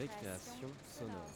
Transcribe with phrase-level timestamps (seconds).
[0.00, 0.68] Récréation
[0.98, 1.26] sonore.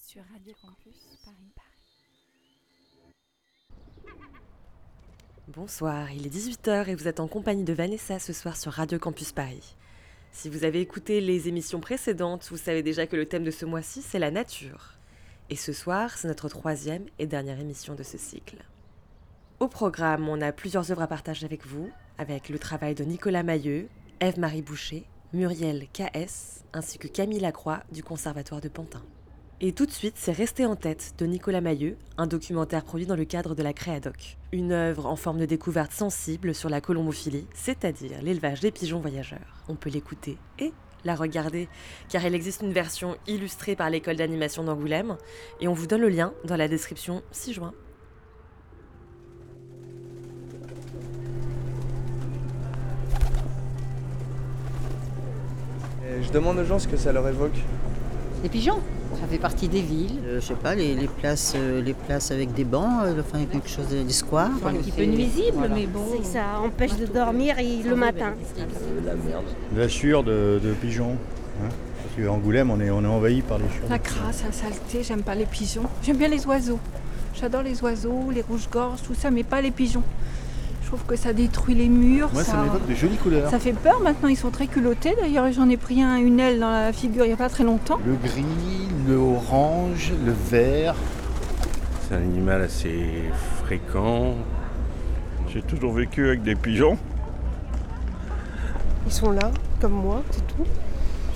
[0.00, 1.52] Sur Radio Campus Paris.
[5.48, 8.98] Bonsoir, il est 18h et vous êtes en compagnie de Vanessa ce soir sur Radio
[8.98, 9.76] Campus Paris.
[10.32, 13.66] Si vous avez écouté les émissions précédentes, vous savez déjà que le thème de ce
[13.66, 14.94] mois-ci, c'est la nature.
[15.50, 18.64] Et ce soir, c'est notre troisième et dernière émission de ce cycle.
[19.58, 21.88] Au programme, on a plusieurs œuvres à partager avec vous,
[22.18, 23.88] avec le travail de Nicolas Mailleux,
[24.20, 29.02] Ève-Marie Boucher, Muriel KS, ainsi que Camille Lacroix du Conservatoire de Pantin.
[29.62, 33.16] Et tout de suite, c'est Rester en tête de Nicolas Mailleux, un documentaire produit dans
[33.16, 34.36] le cadre de la Créadoc.
[34.52, 39.64] Une œuvre en forme de découverte sensible sur la colombophilie, c'est-à-dire l'élevage des pigeons voyageurs.
[39.68, 41.70] On peut l'écouter et la regarder,
[42.10, 45.16] car il existe une version illustrée par l'école d'animation d'Angoulême,
[45.62, 47.72] et on vous donne le lien dans la description 6 juin.
[56.08, 57.56] Et je demande aux gens ce que ça leur évoque.
[58.42, 58.78] Les pigeons,
[59.20, 60.18] ça fait partie des villes.
[60.26, 63.44] Euh, je sais pas, les, les places, euh, les places avec des bancs, euh, enfin
[63.50, 64.50] quelque chose de- des squares.
[64.66, 66.00] Un petit peu nuisible, mais bon.
[66.12, 68.34] C'est que ça empêche de dormir et le matin.
[69.76, 71.16] La sueur de, de pigeons.
[71.64, 71.68] hein.
[72.02, 73.88] Parce qu'à Angoulême, on est, on est envahi par les sueurs.
[73.90, 75.82] La crasse, la saleté, j'aime pas les pigeons.
[76.02, 76.78] J'aime bien les oiseaux.
[77.34, 80.02] J'adore les oiseaux, les rouges-gorges, tout ça, mais pas les pigeons.
[80.86, 82.30] Je trouve que ça détruit les murs.
[82.32, 83.50] Moi, ça, ça, m'évoque de jolies couleurs.
[83.50, 85.16] ça fait peur maintenant, ils sont très culottés.
[85.20, 87.64] D'ailleurs, j'en ai pris un, une aile dans la figure il n'y a pas très
[87.64, 87.98] longtemps.
[88.06, 88.44] Le gris,
[89.08, 90.94] le orange, le vert.
[92.02, 93.24] C'est un animal assez
[93.64, 94.36] fréquent.
[95.52, 96.96] J'ai toujours vécu avec des pigeons.
[99.06, 99.50] Ils sont là,
[99.80, 100.66] comme moi, c'est tout.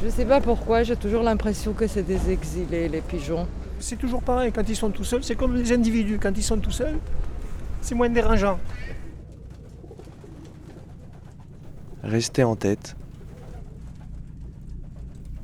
[0.04, 3.48] Je sais pas pourquoi, j'ai toujours l'impression que c'est des exilés, les pigeons.
[3.80, 6.58] C'est toujours pareil, quand ils sont tout seuls, c'est comme les individus, quand ils sont
[6.58, 6.98] tout seuls,
[7.80, 8.60] c'est moins dérangeant.
[12.02, 12.96] Restez en tête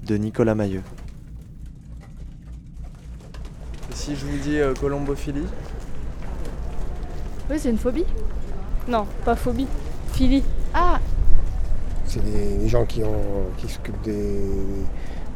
[0.06, 0.82] de Nicolas Mailleux.
[3.90, 5.46] Et si je vous dis euh, colombophilie,
[7.50, 8.04] Oui, c'est une phobie
[8.88, 9.66] Non, pas phobie.
[10.12, 10.42] Philie.
[10.72, 10.98] Ah,
[12.06, 14.40] C'est les, les gens qui, ont, qui s'occupent des,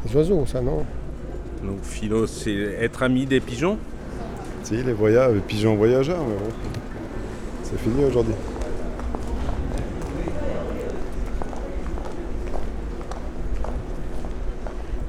[0.05, 0.85] des oiseaux, ça, non?
[1.63, 3.77] Donc philo, c'est être ami des pigeons?
[4.63, 6.51] Si, les, voyages, les pigeons voyageurs, mais bon.
[7.65, 8.35] C'est fini aujourd'hui.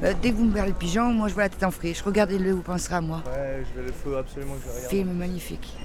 [0.04, 2.02] Euh, dès que vous me verrez le pigeon, moi je vois la tête en friche.
[2.02, 3.22] Regardez-le, vous penserez à moi.
[3.28, 4.90] ouais, je vais le faut absolument que je regarde.
[4.90, 5.76] Film magnifique.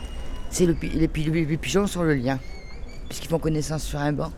[0.50, 2.38] C'est le, pi- les, pi- les pigeons sur le lien,
[3.08, 4.32] puisqu'ils font connaissance sur un banc,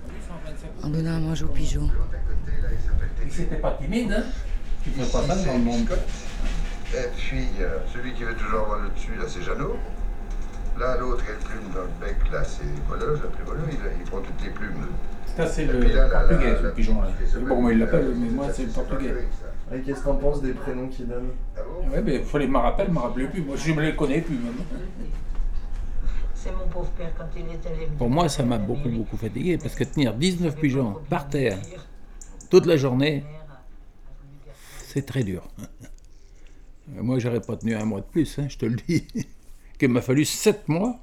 [0.82, 1.88] en donnant à manger aux pigeons.
[3.30, 4.24] C'était pas timide, hein
[4.82, 5.86] Tu ne fais pas mal dans le monde.
[6.94, 9.76] Et puis, euh, celui qui veut toujours avoir le dessus, là, c'est Jeannot.
[10.80, 13.64] Là, l'autre, il a le plume dans le bec, là, c'est Voleuse, la plus voleuse,
[13.70, 14.86] il, il prend toutes les plumes.
[15.36, 17.54] Ça, c'est Et le là, portugais, là, ce pigeon-là.
[17.54, 19.14] moi, il l'appelle, mais moi, c'est le portugais.
[19.74, 22.46] Et qu'est-ce qu'on pense des prénoms qu'ils donnent Ah bon Ouais, mais il faut les
[22.46, 23.42] me rappeler, me rappelais plus.
[23.42, 24.54] Moi, je ne les connais plus, même.
[26.34, 27.88] C'est mon pauvre père quand il est allé.
[27.98, 31.58] Pour moi, ça m'a beaucoup, beaucoup fatigué, parce que tenir 19 pigeons par terre
[32.48, 33.24] toute la journée,
[34.86, 35.46] c'est très dur.
[36.88, 39.06] Moi, j'aurais pas tenu un mois de plus, hein, je te le dis.
[39.78, 40.98] Qu'il m'a fallu 7 mois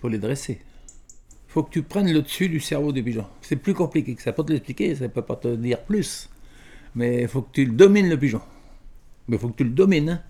[0.00, 0.60] pour les dresser.
[1.46, 3.26] faut que tu prennes le dessus du cerveau des pigeons.
[3.40, 4.32] C'est plus compliqué que ça.
[4.32, 6.28] Pas te l'expliquer, ça peut pas te dire plus.
[6.94, 8.40] Mais il faut que tu le domines, le pigeon.
[9.28, 10.10] Mais il faut que tu le domines.
[10.10, 10.22] Hein.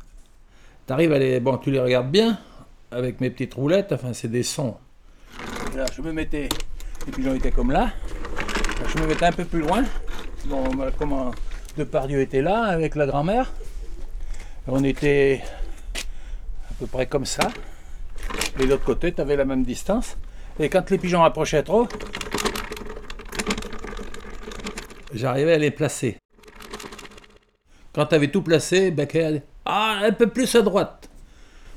[0.87, 1.41] Tu arrives à les...
[1.41, 2.39] Bon, tu les regardes bien,
[2.91, 4.77] avec mes petites roulettes, enfin, c'est des sons.
[5.77, 6.49] Là, je me mettais...
[7.07, 7.93] Les pigeons étaient comme là.
[8.87, 9.85] Je me mettais un peu plus loin.
[10.47, 11.33] Bon, bah, comment
[11.77, 13.53] Depardieu était là, avec la grand-mère.
[14.67, 15.43] On était
[16.71, 17.51] à peu près comme ça.
[18.59, 20.17] Et de l'autre côté, tu avais la même distance.
[20.59, 21.89] Et quand les pigeons approchaient trop,
[25.13, 26.17] j'arrivais à les placer.
[27.95, 31.09] Quand tu avais tout placé, ben, qu'elle- ah, un peu plus à droite.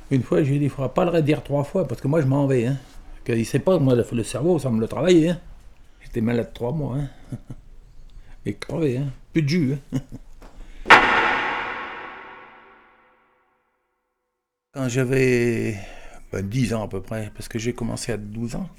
[0.10, 2.22] Une fois, j'ai dit, il ne faudra pas le redire trois fois, parce que moi,
[2.22, 2.66] je m'en vais.
[2.66, 2.78] Hein.
[3.24, 5.30] Que Il sait pas, moi, le cerveau, ça me le travailler.
[5.30, 5.40] Hein.
[6.02, 6.98] J'étais malade trois mois.
[6.98, 7.10] Hein.
[8.46, 9.08] Et crevé, hein.
[9.34, 9.78] plus de jus.
[9.94, 10.00] Hein.
[14.74, 15.76] Quand j'avais
[16.32, 18.70] ben, 10 ans à peu près, parce que j'ai commencé à 12 ans.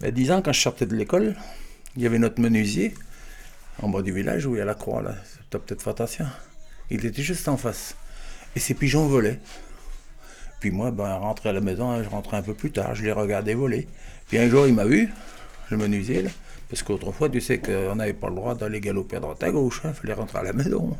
[0.00, 1.36] Ben, 10 ans, quand je sortais de l'école,
[1.96, 2.94] il y avait notre menuisier
[3.80, 5.14] en bas du village où il y a la croix, là.
[5.50, 6.26] Tu as peut-être fait attention.
[6.92, 7.96] Il était juste en face.
[8.54, 9.40] Et ces pigeons volaient.
[10.60, 13.12] Puis moi, ben, rentrer à la maison, je rentrais un peu plus tard, je les
[13.12, 13.88] regardais voler.
[14.28, 15.08] Puis un jour, il m'a vu,
[15.70, 16.24] le menuisier,
[16.68, 19.80] parce qu'autrefois, tu sais qu'on n'avait pas le droit d'aller galoper à droite à gauche,
[19.84, 20.94] il fallait rentrer à la maison.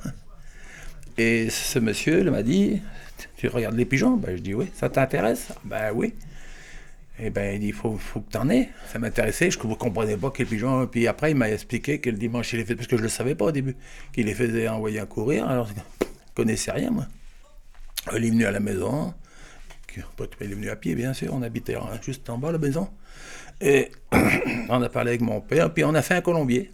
[1.19, 2.81] Et ce monsieur m'a dit,
[3.37, 5.49] tu regardes les pigeons Ben je dis oui, ça t'intéresse?
[5.63, 6.15] Ben oui.
[7.19, 8.71] Et ben il dit, faut, faut que t'en aies.
[8.91, 10.87] Ça m'intéressait, je ne comprenais pas quel pigeon.
[10.87, 13.07] Puis après, il m'a expliqué que le dimanche, il les faisait, parce que je ne
[13.07, 13.77] le savais pas au début,
[14.13, 15.47] qu'il les faisait envoyer à courir.
[15.47, 17.07] Alors, je ne connaissais rien, moi.
[18.17, 19.15] Il est venu à la maison.
[19.95, 21.33] Il est venu à pied, bien sûr.
[21.35, 22.89] On habitait hein, juste en bas la maison.
[23.61, 23.91] Et
[24.69, 26.73] on a parlé avec mon père, puis on a fait un colombier.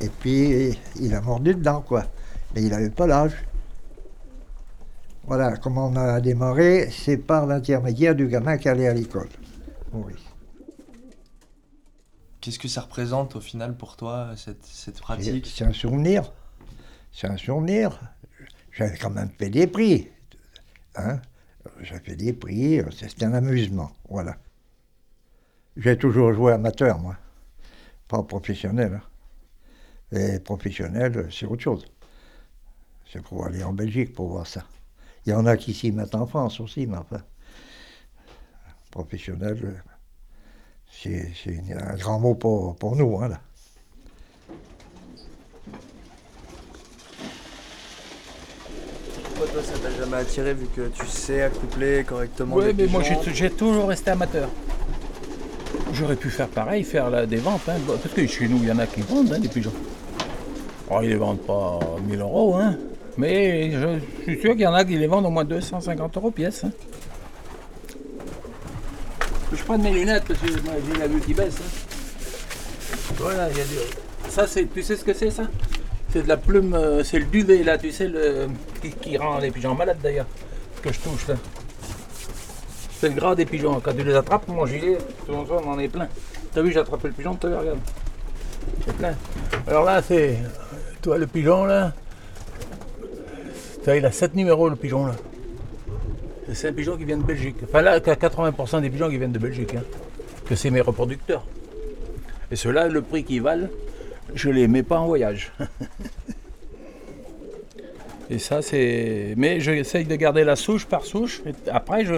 [0.00, 2.06] Et puis, il a mordu dedans, quoi.
[2.54, 3.32] Mais il n'avait pas l'âge.
[5.26, 9.28] Voilà, comment on a démarré, c'est par l'intermédiaire du gamin qui allait à l'école.
[9.92, 10.12] Oui.
[12.40, 15.46] Qu'est-ce que ça représente au final pour toi, cette, cette pratique?
[15.46, 16.30] C'est un souvenir.
[17.10, 17.98] C'est un souvenir.
[18.70, 20.08] J'avais quand même fait des prix.
[20.96, 21.20] Hein
[21.80, 24.36] J'ai fait des prix, c'était un amusement, voilà.
[25.76, 27.16] J'ai toujours joué amateur, moi.
[28.08, 29.00] Pas professionnel.
[30.12, 30.16] Hein.
[30.16, 31.86] Et professionnel, c'est autre chose.
[33.10, 34.64] C'est pour aller en Belgique pour voir ça.
[35.26, 37.22] Il y en a qui s'y mettent en France aussi, mais enfin,
[38.90, 39.82] professionnel,
[41.02, 41.34] c'est
[41.72, 43.18] un grand mot pour, pour nous.
[43.20, 43.40] Hein, là.
[49.24, 53.02] Pourquoi toi ça t'a jamais attiré vu que tu sais accoupler correctement Oui, mais moi
[53.02, 54.48] j'ai toujours resté amateur.
[55.92, 58.72] J'aurais pu faire pareil, faire là, des ventes, hein, parce que chez nous il y
[58.72, 59.72] en a qui vendent hein, des pigeons.
[60.90, 62.76] Oh, ils les vendent pas 1000 euros, hein.
[63.16, 66.30] Mais je, suis sûr qu'il y en a qui les vendent au moins 250 euros
[66.30, 66.64] pièce.
[66.64, 66.70] Hein.
[69.52, 71.56] Je prends mes lunettes parce que j'ai la vue qui baisse.
[71.58, 71.94] Hein.
[73.18, 73.74] Voilà, il y a du...
[74.28, 75.44] Ça, c'est, tu sais ce que c'est ça?
[76.10, 78.48] C'est de la plume, euh, c'est le duvet là, tu sais, le,
[79.00, 80.26] qui, rend les pigeons malades d'ailleurs,
[80.82, 81.34] que je touche là.
[82.98, 83.80] C'est le gras des pigeons.
[83.80, 86.08] Quand tu les attrapes, mon gilet, tout le on en est plein.
[86.52, 87.78] T'as vu, j'ai attrapé le pigeon, t'as vu, regarde.
[88.84, 89.14] C'est plein.
[89.68, 90.38] Alors là, c'est,
[91.02, 91.92] toi, le pigeon là,
[93.92, 95.14] il a 7 numéros le pigeon là.
[96.52, 97.56] C'est un pigeon qui vient de Belgique.
[97.64, 99.74] Enfin là, 80% des pigeons qui viennent de Belgique.
[99.74, 99.82] Hein.
[100.46, 101.44] Que c'est mes reproducteurs.
[102.50, 103.68] Et ceux-là, le prix qu'ils valent,
[104.34, 105.52] je les mets pas en voyage.
[108.30, 109.34] Et ça, c'est.
[109.36, 111.42] Mais j'essaye de garder la souche par souche.
[111.70, 112.14] Après, je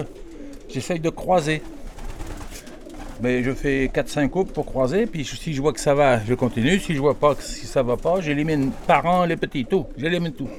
[0.69, 1.61] j'essaye de croiser.
[3.21, 5.05] Mais je fais 4-5 coupes pour croiser.
[5.05, 6.79] Puis si je vois que ça va, je continue.
[6.79, 9.65] Si je vois pas que si ça va pas, j'élimine par an les petits.
[9.65, 9.87] Tout.
[9.97, 10.49] J'élimine tout.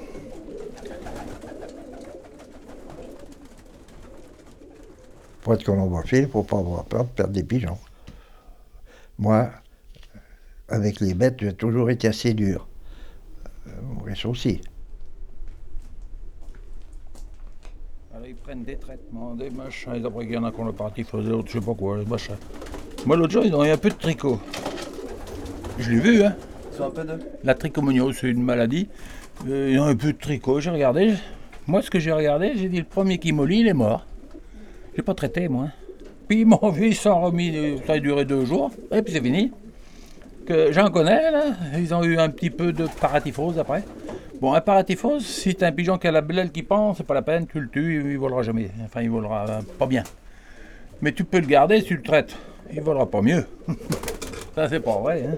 [5.49, 7.79] Pour être colombophile, il ne faut pas avoir peur de perdre des pigeons.
[9.19, 9.49] Moi,
[10.69, 12.69] avec les bêtes, j'ai toujours été assez dur.
[13.67, 14.61] Euh, Maurice aussi.
[18.15, 20.67] Alors, ils prennent des traitements, des machins, et après il y en a qui ont
[20.67, 22.37] le parti, faisaient autre, je sais pas quoi, les machins.
[23.07, 24.39] Moi, l'autre jour, ils ont eu un peu de tricot.
[25.79, 26.37] Je l'ai vu, hein.
[26.73, 28.91] Sur un peu de La trichomoniose, c'est une maladie.
[29.47, 31.15] Euh, ils ont un peu de tricot, j'ai regardé.
[31.67, 34.05] Moi, ce que j'ai regardé, j'ai dit le premier qui mollit, il est mort.
[34.99, 35.69] J'ai pas traité, moi.
[36.27, 39.21] Puis ils m'ont vu, ils sont remis, ça a duré deux jours, et puis c'est
[39.21, 39.53] fini.
[40.45, 41.45] Que j'en connais, là,
[41.79, 43.85] ils ont eu un petit peu de paratyphose après.
[44.41, 47.15] Bon, un paratyphose, si t'as un pigeon qui a la blêle qui pend, c'est pas
[47.15, 48.71] la peine, tu le tues, il volera jamais.
[48.85, 50.03] Enfin, il volera euh, pas bien.
[51.01, 52.35] Mais tu peux le garder si tu le traites.
[52.73, 53.47] Il volera pas mieux.
[54.57, 55.37] ça, c'est pas vrai, hein.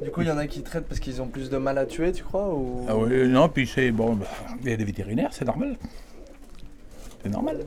[0.00, 1.86] Du coup, il y en a qui traitent parce qu'ils ont plus de mal à
[1.86, 2.86] tuer, tu crois ou...
[2.88, 4.16] Ah oui, non, puis c'est bon,
[4.62, 5.76] il y a des vétérinaires, c'est normal.
[7.20, 7.58] C'est normal.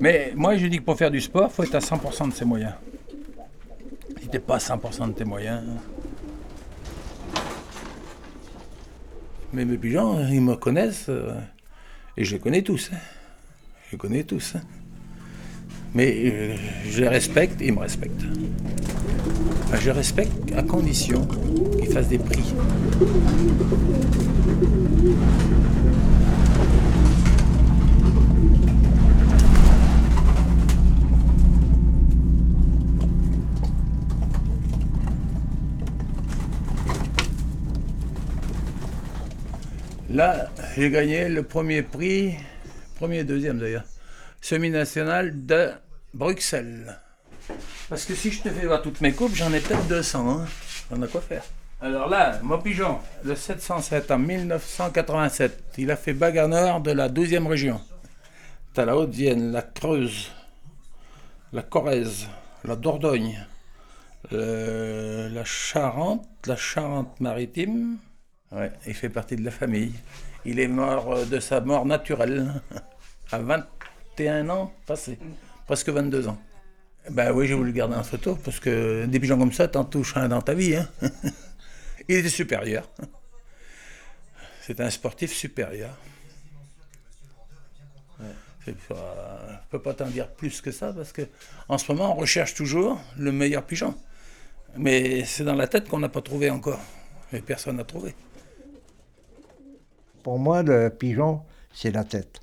[0.00, 2.34] Mais moi, je dis que pour faire du sport, il faut être à 100% de
[2.34, 2.74] ses moyens.
[4.20, 5.62] Si t'es pas à 100% de tes moyens.
[9.52, 11.06] Mais mes pigeons, ils me connaissent.
[11.08, 11.32] euh,
[12.16, 12.90] et je les connais tous.
[12.92, 12.96] hein.
[13.86, 14.54] Je les connais tous.
[14.56, 14.60] hein.
[15.94, 16.56] Mais euh,
[16.90, 18.24] je les respecte ils me respectent.
[19.72, 21.26] Je les respecte à condition
[21.78, 22.52] qu'ils fassent des prix.
[40.16, 42.36] Là, j'ai gagné le premier prix,
[42.94, 43.84] premier et deuxième d'ailleurs,
[44.40, 45.72] semi-national de
[46.14, 46.98] Bruxelles.
[47.90, 50.30] Parce que si je te fais voir toutes mes coupes, j'en ai peut-être 200.
[50.40, 50.46] Hein.
[50.90, 51.42] J'en ai quoi faire.
[51.82, 57.46] Alors là, mon pigeon, le 707 en 1987, il a fait bagarneur de la 12e
[57.46, 57.78] région.
[58.72, 60.30] T'as la Haute-Vienne, la Creuse,
[61.52, 62.26] la Corrèze,
[62.64, 63.46] la Dordogne,
[64.32, 67.98] le- la Charente, la Charente-Maritime.
[68.86, 69.92] Il fait partie de la famille.
[70.44, 72.62] Il est mort euh, de sa mort naturelle,
[73.32, 75.18] à 21 ans passés,
[75.66, 76.38] presque 22 ans.
[77.10, 80.16] Ben oui, j'ai voulu garder en photo, parce que des pigeons comme ça, t'en touches
[80.16, 80.76] un dans ta vie.
[80.76, 80.88] Hein.
[82.08, 82.88] Il était supérieur.
[84.62, 85.90] C'est un sportif supérieur.
[88.66, 91.22] Je ne peux pas t'en dire plus que ça parce que
[91.68, 93.94] en ce moment, on recherche toujours le meilleur pigeon.
[94.76, 96.80] Mais c'est dans la tête qu'on n'a pas trouvé encore.
[97.32, 98.14] Et personne n'a trouvé.
[100.26, 101.42] Pour moi, le pigeon,
[101.72, 102.40] c'est la tête.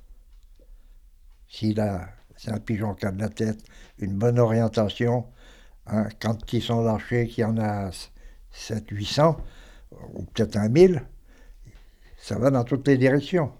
[1.50, 3.58] S'il a, c'est un pigeon qui a de la tête,
[3.98, 5.26] une bonne orientation,
[5.88, 7.90] hein, quand ils sont lâchés, qu'il y en a
[8.54, 9.36] 700-800,
[10.14, 11.02] ou peut-être un 1000,
[12.16, 13.52] ça va dans toutes les directions.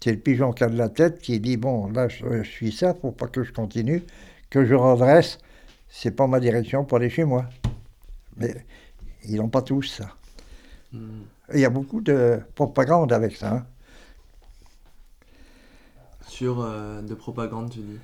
[0.00, 2.94] C'est le pigeon qui a de la tête qui dit bon, là je, suis ça,
[2.94, 4.04] faut pas que je continue,
[4.50, 5.38] que je redresse.
[5.88, 7.46] C'est pas ma direction pour aller chez moi.
[8.36, 8.54] Mais
[9.24, 10.14] ils n'ont pas tous ça.
[10.92, 11.24] Hmm.
[11.52, 13.50] Il y a beaucoup de propagande avec ça.
[13.52, 13.66] hein.
[16.26, 18.00] Sur euh, de propagande, tu dis?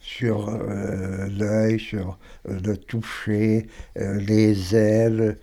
[0.00, 5.36] Sur euh, l'œil, sur euh, le toucher, les ailes.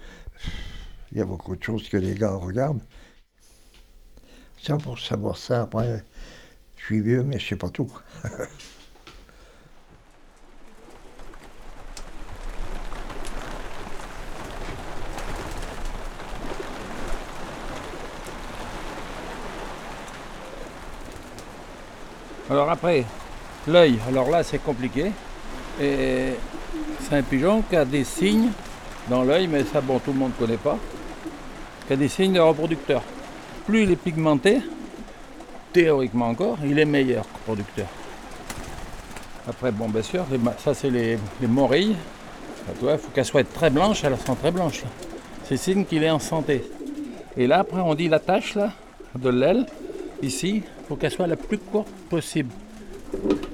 [1.12, 2.82] Il y a beaucoup de choses que les gars regardent.
[4.62, 6.03] Ça, pour savoir ça, après,
[6.77, 7.91] je suis vieux, mais je sais pas tout.
[22.53, 23.03] Alors après,
[23.67, 25.12] l'œil, alors là c'est compliqué.
[25.81, 26.33] Et
[27.01, 28.51] c'est un pigeon qui a des signes
[29.10, 30.77] dans l'œil, mais ça bon tout le monde ne connaît pas,
[31.88, 33.01] qui a des signes de reproducteur.
[33.65, 34.62] Plus il est pigmenté,
[35.72, 37.88] théoriquement encore, il est meilleur producteur.
[39.50, 40.24] Après, bon, bien sûr,
[40.63, 41.95] ça c'est les, les morilles.
[42.69, 44.83] Ah, vois, Il faut qu'elles soient très blanches, elles sont très blanches.
[44.83, 44.89] là.
[45.45, 46.63] C'est signe qu'il est en santé.
[47.36, 48.74] Et là, après, on dit la tache là,
[49.17, 49.65] de l'aile,
[50.22, 50.62] ici,
[50.93, 52.51] faut qu'elle soit la plus courte possible.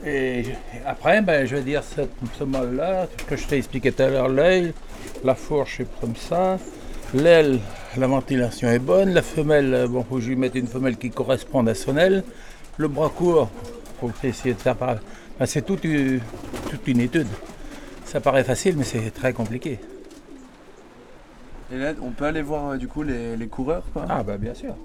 [0.06, 0.44] Et
[0.86, 2.02] après, ben, je vais dire ce,
[2.38, 4.74] ce mâle-là, ce que je t'ai expliqué tout à l'heure, l'œil,
[5.24, 6.58] la fourche est comme ça,
[7.14, 7.60] l'aile,
[7.98, 10.98] la ventilation est bonne, la femelle, euh, bon, faut que je lui mette une femelle
[10.98, 12.26] qui corresponde à son aile,
[12.78, 13.50] le bras court,
[14.02, 14.98] faut essayer de faire pareil.
[15.40, 16.20] Ben, c'est toute, une-
[16.70, 17.28] toute une étude.
[18.04, 19.80] Ça paraît facile, mais c'est très compliqué.
[21.72, 24.38] Et là, on peut aller voir euh, du coup les, les coureurs quoi Ah bah
[24.38, 24.76] bien sûr.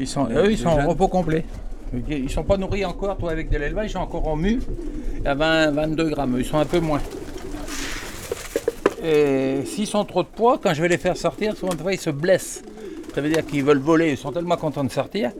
[0.00, 1.44] Ils sont, Les- eux, ils sont en repos complet.
[2.08, 4.60] Ils sont pas nourris encore, toi, avec de l'élevage, ils sont encore en mu,
[5.24, 6.36] à 20, 22 grammes.
[6.38, 7.00] Ils sont un peu moins.
[9.04, 11.92] Et s'ils sont trop de poids, quand je vais les faire sortir, souvent des fois,
[11.92, 12.62] ils se blessent.
[13.14, 15.32] Ça veut dire qu'ils veulent voler, ils sont tellement contents de sortir.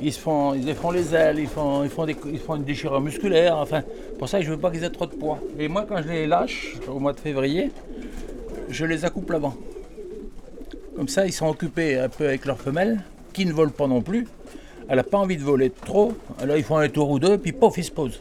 [0.00, 3.00] Ils se font, ils les ailes, ils font, ils font, des, ils font une déchirure
[3.00, 3.56] musculaire.
[3.56, 3.82] Enfin,
[4.18, 5.38] pour ça, je veux pas qu'ils aient trop de poids.
[5.58, 7.70] Et moi, quand je les lâche au mois de février,
[8.70, 9.54] je les accouple avant.
[10.96, 13.00] Comme ça, ils sont occupés un peu avec leur femelle,
[13.38, 14.26] qui ne vole pas non plus.
[14.88, 16.12] Elle n'a pas envie de voler trop.
[16.40, 18.20] Alors ils font un tour ou deux, puis pouf, ils se posent.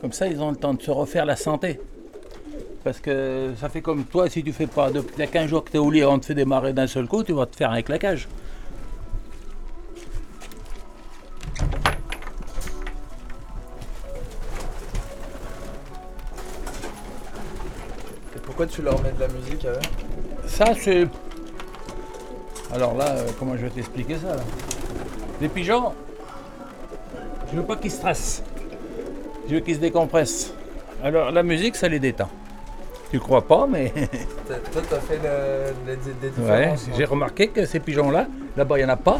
[0.00, 1.78] Comme ça, ils ont le temps de se refaire la santé.
[2.82, 5.48] Parce que ça fait comme toi, si tu fais pas, depuis il y a 15
[5.48, 7.32] jours que tu es au lit et on te fait démarrer d'un seul coup, tu
[7.32, 8.26] vas te faire un claquage.
[18.34, 19.88] Et pourquoi tu leur mets de la musique avec
[20.48, 21.06] Ça, c'est.
[22.74, 24.42] Alors là, euh, comment je vais t'expliquer ça là
[25.40, 25.92] Les pigeons,
[27.50, 28.42] je veux pas qu'ils stressent.
[29.48, 30.52] Je veux qu'ils se décompressent.
[31.02, 32.28] Alors la musique, ça les détend.
[33.10, 33.90] Tu crois pas, mais.
[34.46, 36.30] Toi, t'as fait le- des Ouais,
[36.66, 39.18] différences j'ai remarqué que ces pigeons-là, là-bas, il n'y en a pas.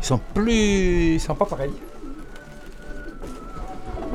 [0.00, 1.14] Ils sont plus.
[1.14, 1.72] Ils sont pas pareils.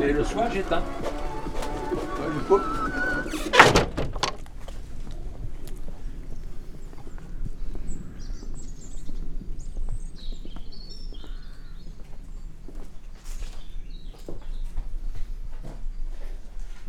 [0.02, 0.78] Et le soir, j'éteins.
[0.80, 2.62] Ouais, je coupe.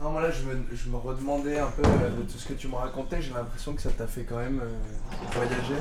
[0.01, 0.31] Non, moi là,
[0.77, 3.21] je me, redemandais un peu euh, de tout ce que tu me racontais.
[3.21, 4.69] J'ai l'impression que ça t'a fait quand même euh,
[5.33, 5.81] voyager.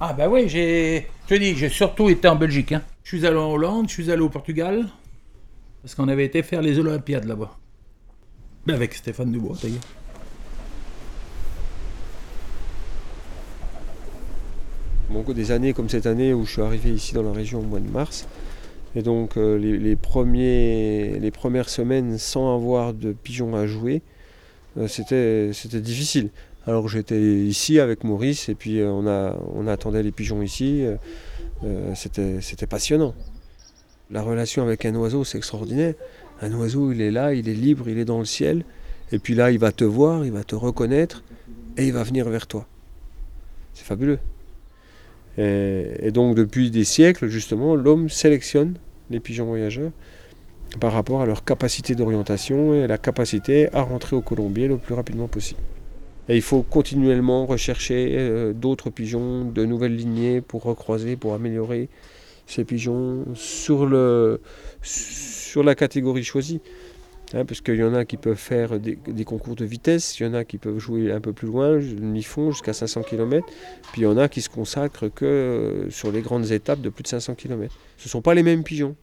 [0.00, 1.08] Ah bah oui, j'ai.
[1.28, 2.72] Je te dis, j'ai surtout été en Belgique.
[2.72, 2.82] hein.
[3.02, 4.86] Je suis allé en Hollande, je suis allé au Portugal.
[5.82, 7.58] Parce qu'on avait été faire les Olympiades là-bas.
[8.66, 9.80] Ben, avec Stéphane Dubois, d'ailleurs.
[15.12, 17.64] Donc des années comme cette année où je suis arrivé ici dans la région au
[17.64, 18.26] mois de mars.
[18.94, 23.96] Et donc euh, les, les premiers, les premières semaines sans avoir de pigeons à jouer,
[23.96, 24.11] euh,
[24.86, 26.30] c'était c'était difficile.
[26.64, 30.82] Alors j'étais ici avec Maurice et puis euh, on, attendait les pigeons ici.
[30.84, 30.96] euh,
[31.64, 33.14] euh, c'était passionnant.
[34.10, 35.94] La relation avec un oiseau, c'est extraordinaire.
[36.40, 38.64] Un oiseau, il est là, il est libre, il est dans le ciel.
[39.10, 41.24] Et puis là, il va te voir, il va te reconnaître
[41.76, 42.66] et il va venir vers toi.
[43.74, 44.18] C'est fabuleux.
[45.38, 48.74] Et donc depuis des siècles, justement, l'homme sélectionne
[49.10, 49.92] les pigeons voyageurs
[50.78, 54.94] par rapport à leur capacité d'orientation et la capacité à rentrer au colombier le plus
[54.94, 55.60] rapidement possible.
[56.28, 61.88] Et il faut continuellement rechercher euh, d'autres pigeons, de nouvelles lignées pour recroiser, pour améliorer
[62.46, 64.40] ces pigeons sur, le,
[64.82, 66.60] sur la catégorie choisie.
[67.34, 70.26] Hein, parce qu'il y en a qui peuvent faire des, concours de vitesse, il y
[70.26, 73.46] en a qui peuvent jouer un peu plus loin, le fond jusqu'à 500 km,
[73.92, 76.90] puis il y en a qui se consacrent que euh, sur les grandes étapes de
[76.90, 77.74] plus de 500 km.
[77.96, 78.96] Ce ne sont pas les mêmes pigeons.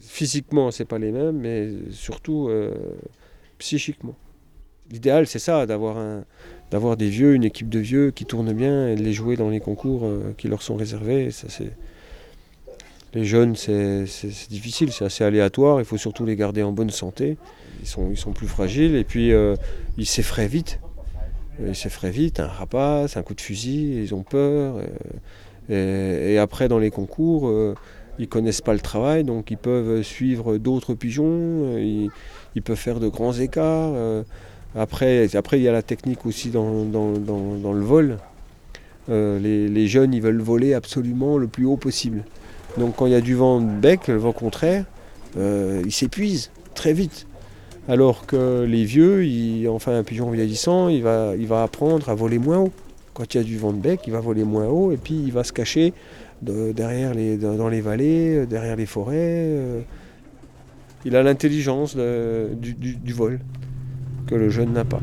[0.00, 2.72] Physiquement, ce pas les mêmes, mais surtout euh,
[3.58, 4.14] psychiquement.
[4.90, 6.24] L'idéal, c'est ça, d'avoir un,
[6.70, 9.48] d'avoir des vieux, une équipe de vieux qui tournent bien et de les jouer dans
[9.48, 11.30] les concours euh, qui leur sont réservés.
[11.30, 11.72] Ça, c'est...
[13.14, 14.04] Les jeunes, c'est,
[14.50, 17.38] difficile, c'est assez aléatoire, il faut surtout les garder en bonne santé.
[17.80, 19.56] Ils sont, ils sont plus fragiles et puis euh,
[19.96, 20.80] ils s'effraient vite.
[21.66, 24.82] Ils s'effraient vite, un rapace, un coup de fusil, ils ont peur.
[25.70, 27.50] Et, après, dans les concours,
[28.18, 32.10] ils connaissent pas le travail, donc ils peuvent suivre d'autres pigeons, ils,
[32.54, 33.92] ils peuvent faire de grands écarts.
[34.76, 38.18] Après, après, il y a la technique aussi dans, dans, le vol.
[39.08, 42.24] Euh, les, jeunes, ils veulent voler absolument le plus haut possible.
[42.76, 44.84] Donc quand il y a du vent de bec, le vent contraire,
[45.38, 47.26] euh, ils s'épuisent très vite.
[47.88, 49.24] Alors que les vieux,
[49.70, 52.72] enfin un pigeon vieillissant, il va, il va apprendre à voler moins haut.
[53.14, 55.14] Quand il y a du vent de bec, il va voler moins haut et puis
[55.14, 55.94] il va se cacher
[56.42, 59.16] derrière les, dans les vallées, derrière les forêts.
[59.16, 59.80] Euh.
[61.04, 63.40] il a l'intelligence du vol
[64.26, 65.00] que le jeune n'a pas.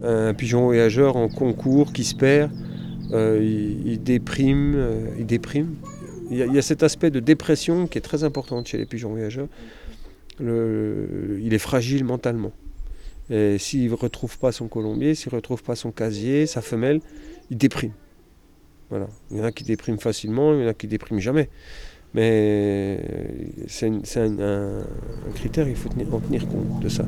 [0.00, 2.50] Un pigeon voyageur en concours qui se perd,
[3.12, 3.40] euh,
[3.84, 5.74] il, déprime, euh, il déprime.
[6.30, 9.48] il y, a, cet aspect de dépression qui est très important chez les pigeons voyageurs
[10.40, 12.52] il est fragile mentalement.
[13.30, 17.00] Et s'il ne retrouve pas son colombier, s'il ne retrouve pas son casier, sa femelle,
[17.50, 17.92] il déprime.
[18.90, 19.08] Voilà.
[19.30, 21.48] Il y en a qui dépriment facilement, il y en a qui dépriment jamais.
[22.14, 23.00] Mais
[23.66, 24.84] c'est un,
[25.34, 27.04] critère, il faut en tenir compte de ça,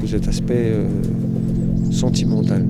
[0.00, 0.88] de cet aspect euh,
[1.92, 2.66] sentimental.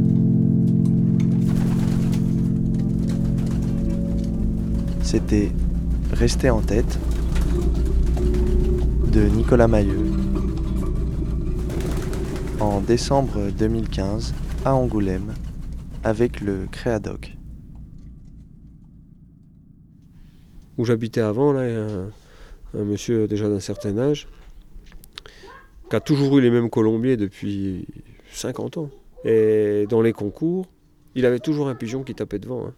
[5.12, 5.52] C'était
[6.14, 6.98] Rester en tête
[9.12, 10.06] de Nicolas Mailleux
[12.60, 14.32] en décembre 2015
[14.64, 15.34] à Angoulême
[16.02, 17.36] avec le Créadoc.
[20.78, 21.60] Où j'habitais avant, là,
[22.72, 24.28] un, monsieur déjà d'un certain âge
[25.90, 27.86] qui a toujours eu les mêmes colombiers depuis
[28.32, 28.88] 50 ans.
[29.26, 30.68] Et dans les concours,
[31.14, 32.72] il avait toujours un pigeon qui tapait devant, hein,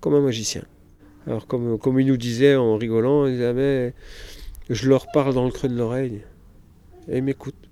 [0.00, 0.64] comme un magicien.
[1.28, 3.92] Alors comme, comme il nous disait en rigolant, il avait
[4.70, 6.22] je leur parle dans le creux de l'oreille
[7.06, 7.68] et ils m'écoutent.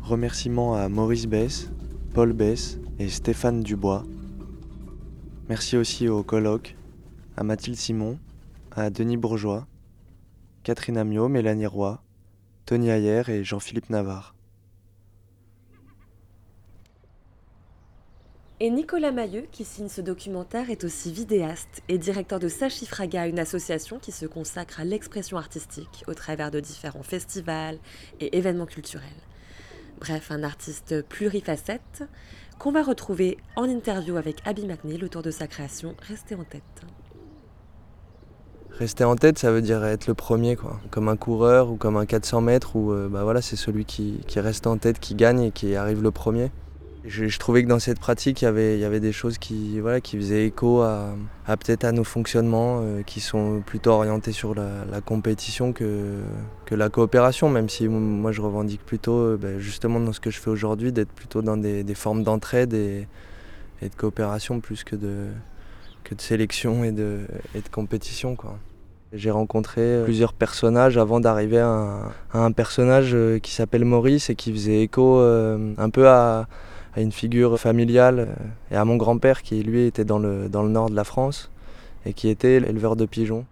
[0.00, 1.70] Remerciements à Maurice Bess,
[2.14, 4.04] Paul Bess et Stéphane Dubois.
[5.50, 6.74] Merci aussi aux colloques,
[7.36, 8.18] à Mathilde Simon,
[8.70, 9.66] à Denis Bourgeois,
[10.62, 12.02] Catherine Amiot, Mélanie Roy,
[12.64, 14.37] Tony Ayer et Jean-Philippe Navarre.
[18.60, 23.38] Et Nicolas Mailleux, qui signe ce documentaire, est aussi vidéaste et directeur de Sachifraga, une
[23.38, 27.78] association qui se consacre à l'expression artistique au travers de différents festivals
[28.18, 29.08] et événements culturels.
[30.00, 32.02] Bref, un artiste plurifacette
[32.58, 36.62] qu'on va retrouver en interview avec Abby McNeil autour de sa création Rester en tête.
[38.72, 40.80] Rester en tête, ça veut dire être le premier, quoi.
[40.90, 44.20] Comme un coureur ou comme un 400 mètres où euh, bah voilà, c'est celui qui
[44.34, 46.50] reste en tête qui gagne et qui arrive le premier.
[47.04, 48.48] Je, trouvais que dans cette pratique, il y
[48.84, 51.14] avait, des choses qui, voilà, qui faisaient écho à,
[51.46, 56.20] peut-être à nos fonctionnements, euh, qui sont plutôt orientés sur la, compétition que,
[56.70, 60.38] la coopération, même si moi je revendique plutôt, euh, ben, justement dans ce que je
[60.38, 63.06] fais aujourd'hui, d'être plutôt dans des, formes d'entraide et,
[63.80, 65.28] de coopération plus que de,
[66.18, 67.26] sélection et de,
[67.70, 68.36] compétition.
[69.12, 74.52] J'ai rencontré plusieurs personnages avant d'arriver à, un personnage euh, qui s'appelle Maurice et qui
[74.52, 76.48] faisait écho un peu à
[76.98, 78.34] à une figure familiale euh,
[78.72, 81.50] et à mon grand-père qui lui était dans le, dans le nord de la France
[82.04, 83.46] et qui était éleveur de pigeons.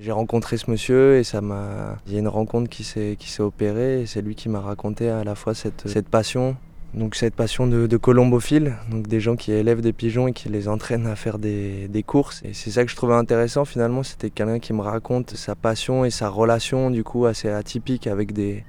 [0.00, 1.98] J'ai rencontré ce monsieur et ça m'a.
[2.06, 5.24] Il y a une rencontre qui s'est, opérée et c'est lui qui m'a raconté à
[5.24, 6.56] la fois cette, cette passion,
[6.94, 10.48] donc cette passion de, de, colombophile, donc des gens qui élèvent des pigeons et qui
[10.48, 12.40] les entraînent à faire des, des courses.
[12.44, 16.06] Et c'est ça que je trouvais intéressant finalement, c'était quelqu'un qui me raconte sa passion
[16.06, 18.64] et sa relation du coup assez atypique avec des,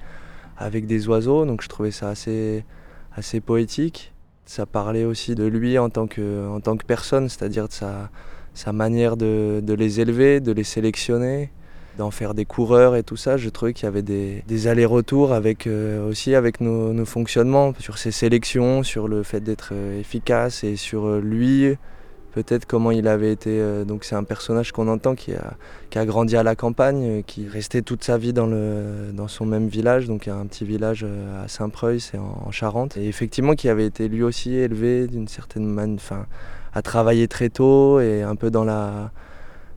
[0.57, 1.45] avec des oiseaux.
[1.45, 2.65] Donc je trouvais ça assez,
[3.15, 4.10] assez poétique.
[4.45, 8.09] Ça parlait aussi de lui en tant que, en tant que personne, c'est-à-dire de sa,
[8.53, 11.51] sa manière de, de, les élever, de les sélectionner,
[11.97, 15.33] d'en faire des coureurs et tout ça, je trouvais qu'il y avait des, des allers-retours
[15.33, 19.99] avec euh, aussi avec nos, nos, fonctionnements, sur ses sélections, sur le fait d'être euh,
[19.99, 21.75] efficace et sur euh, lui,
[22.31, 23.59] peut-être comment il avait été.
[23.59, 25.53] Euh, donc c'est un personnage qu'on entend qui a,
[25.89, 29.45] qui a grandi à la campagne, qui restait toute sa vie dans, le, dans son
[29.45, 31.05] même village, donc un petit village
[31.43, 35.27] à Saint-Preuil, c'est en, en, Charente, et effectivement qui avait été lui aussi élevé d'une
[35.27, 36.25] certaine manière, enfin,
[36.73, 39.11] à travailler très tôt et un peu dans la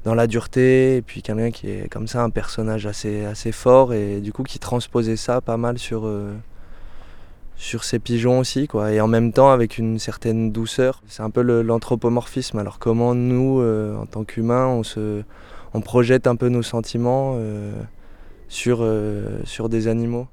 [0.04, 3.94] dans la dureté, et puis quelqu'un qui est comme ça un personnage assez, assez fort,
[3.94, 6.34] et du coup qui transposait ça pas mal sur, euh,
[7.56, 11.02] sur ses pigeons aussi, quoi, et en même temps avec une certaine douceur.
[11.06, 15.22] C'est un peu l'anthropomorphisme, alors comment nous, euh, en tant qu'humains, on, se,
[15.72, 17.72] on projette un peu nos sentiments euh,
[18.48, 18.86] sur,
[19.44, 20.26] sur des animaux?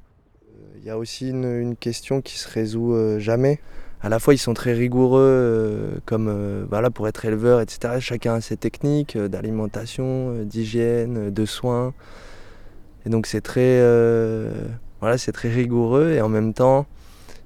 [0.80, 3.60] Il y a aussi une, une, question qui se résout jamais
[4.04, 7.96] à la fois ils sont très rigoureux euh, comme euh, voilà, pour être éleveur, etc.
[8.00, 11.94] Chacun a ses techniques euh, d'alimentation, euh, d'hygiène, de soins.
[13.06, 13.80] Et donc c'est très,
[15.00, 16.86] voilà, c'est très rigoureux et en même temps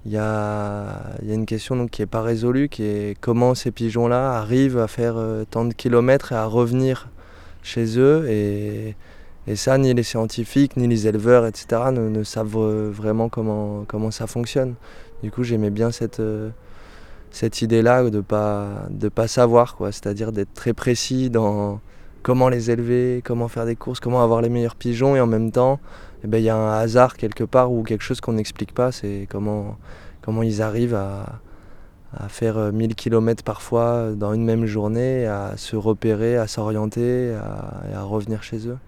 [0.05, 3.55] il y a, y a, une question donc, qui n'est pas résolue, qui est comment
[3.55, 5.15] ces pigeons-là arrivent à faire
[5.49, 7.09] tant de kilomètres et à revenir
[7.63, 8.25] chez eux.
[8.29, 8.95] Et,
[9.47, 12.57] et ça, ni les scientifiques, ni les éleveurs, etc., ne, savent
[12.91, 14.75] vraiment comment, comment ça fonctionne.
[15.23, 16.49] Du coup, j'aimais bien cette, euh,
[17.31, 21.79] cette idée-là de ne pas, de pas savoir, c'est-à-dire d'être très précis dans
[22.23, 25.51] comment les élever, comment faire des courses, comment avoir les meilleurs pigeons, et en même
[25.51, 25.79] temps,
[26.25, 28.91] il eh ben, y a un hasard quelque part ou quelque chose qu'on n'explique pas,
[28.91, 29.77] c'est comment,
[30.23, 31.39] comment ils arrivent à,
[32.17, 37.83] à faire 1000 km parfois dans une même journée, à se repérer, à s'orienter à,
[37.91, 38.79] et à revenir chez eux.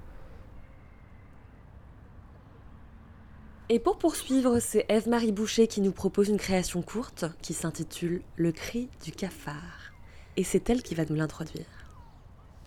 [3.69, 8.51] Et pour poursuivre, c'est Eve-Marie Boucher qui nous propose une création courte qui s'intitule Le
[8.51, 9.91] cri du cafard.
[10.37, 11.65] Et c'est elle qui va nous l'introduire.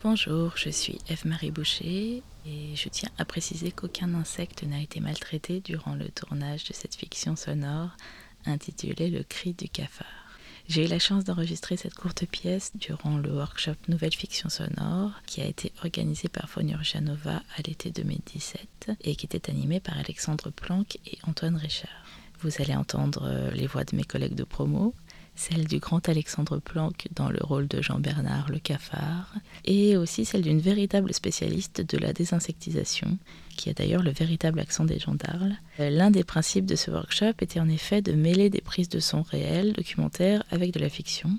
[0.04, 5.61] Bonjour, je suis Eve-Marie Boucher et je tiens à préciser qu'aucun insecte n'a été maltraité
[5.61, 7.90] durant le tournage de cette fiction sonore
[8.46, 10.07] intitulée Le cri du cafard.
[10.68, 15.40] J'ai eu la chance d'enregistrer cette courte pièce durant le workshop Nouvelle Fiction Sonore qui
[15.40, 20.50] a été organisé par Fonur Janova à l'été 2017 et qui était animé par Alexandre
[20.50, 22.05] Planck et Antoine Richard.
[22.40, 24.94] Vous allez entendre les voix de mes collègues de promo,
[25.40, 30.42] celle du grand Alexandre Planck dans le rôle de Jean-Bernard le cafard, et aussi celle
[30.42, 33.16] d'une véritable spécialiste de la désinsectisation,
[33.57, 35.57] qui a d'ailleurs le véritable accent des gendarmes.
[35.79, 39.22] L'un des principes de ce workshop était en effet de mêler des prises de son
[39.22, 41.31] réelles, documentaires, avec de la fiction,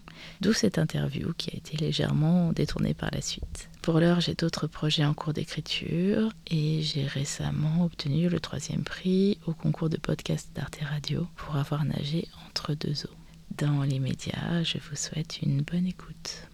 [0.41, 3.69] d'où cette interview qui a été légèrement détournée par la suite.
[3.83, 9.37] Pour l'heure, j'ai d'autres projets en cours d'écriture et j'ai récemment obtenu le troisième prix
[9.45, 13.20] au concours de podcast d'Arte Radio pour avoir nagé entre deux eaux.
[13.61, 16.47] Dans les médias, je vous souhaite une bonne écoute.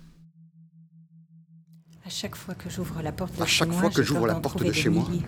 [2.06, 4.04] À chaque fois que j'ouvre la porte de à chaque chez fois moi, que j'ai
[4.08, 5.24] j'ouvre peur la d'en porte trouver de des chez moi, milliers.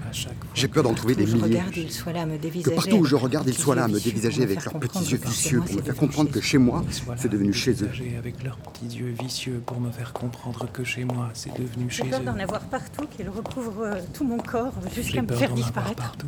[0.54, 1.60] j'ai peur d'en trouver des Partout où je milliers.
[1.60, 3.62] regarde, ils soient là à me Que dévisager partout où je avec regarde, leurs ils
[3.62, 5.18] soient là à me petits yeux dévisager vicieux avec pour leurs me faire petits yeux
[5.18, 6.84] comprendre que chez vicieux moi, pour me c'est faire devenu comprendre que chez moi,
[7.18, 7.90] c'est devenu chez eux.
[8.18, 12.04] avec leurs petits yeux vicieux pour me faire comprendre que chez moi, c'est devenu J'ai
[12.04, 12.24] chez peur eux.
[12.26, 15.56] d'en avoir partout, qu'ils recouvrent euh, tout mon corps J'ai jusqu'à me peur faire d'en
[15.56, 15.96] avoir disparaître.
[16.02, 16.28] partout,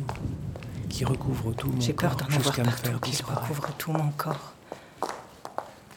[0.90, 3.42] qui recouvre tout mon J'ai peur corps d'en avoir jusqu'à me partout, faire qu'ils disparaître.
[3.48, 4.54] recouvrent tout mon corps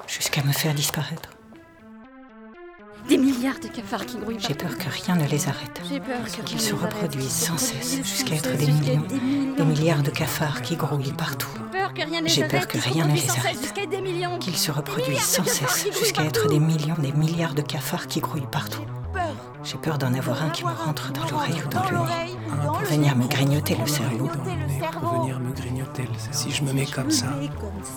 [0.08, 1.29] jusqu'à me faire disparaître.
[3.08, 5.79] Des milliards de cafards qui grouillent J'ai peur que rien ne les arrête.
[5.88, 9.05] J'ai peur Qu'ils se reproduisent sans cesse jusqu'à être des millions,
[9.55, 11.49] des milliards de cafards qui grouillent partout.
[12.25, 14.39] J'ai peur que rien ne les arrête.
[14.39, 15.86] qu'ils se reproduisent sans cesse.
[15.97, 16.95] Jusqu'à être des millions.
[16.97, 18.81] Des milliards de cafards qui grouillent partout.
[19.25, 19.35] Peur.
[19.63, 22.35] J'ai peur d'en avoir un qui me rentre dans l'oreille ou dans Dans le nez
[22.61, 24.27] pour venir me grignoter le cerveau.
[24.27, 24.45] Pour
[24.79, 25.21] cerveau.
[25.21, 26.31] venir me grignoter le cerveau.
[26.31, 27.27] Si je me mets comme ça,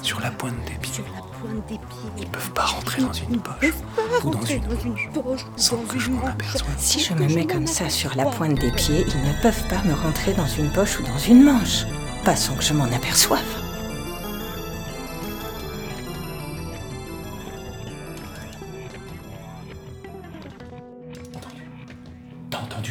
[0.03, 1.05] sur la pointe des pieds,
[2.17, 3.75] ils peuvent pas rentrer dans une poche
[4.25, 6.75] ou dans une poche sans que je m'en aperçoive.
[6.79, 9.83] Si je me mets comme ça sur la pointe des pieds, ils ne peuvent pas
[9.85, 11.85] me rentrer dans une poche ou dans une manche.
[12.25, 13.68] Pas sans que je m'en aperçoive.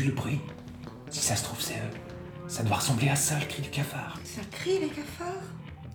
[0.07, 0.39] Le bruit
[1.09, 2.47] Si ça se trouve, c'est eux.
[2.47, 4.17] Ça doit ressembler à ça, le cri du cafard.
[4.23, 5.43] Ça crie les cafards?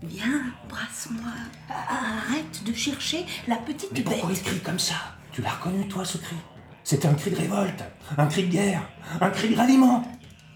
[0.03, 1.31] Viens, embrasse-moi.
[1.68, 4.38] Arrête de chercher la petite Mais pourquoi bête.
[4.38, 4.94] il crie comme ça?
[5.33, 6.37] Tu l'as reconnu, toi, ce cri?
[6.85, 7.85] C'était un cri de révolte,
[8.18, 8.83] un cri de guerre,
[9.20, 10.03] un cri de ralliement.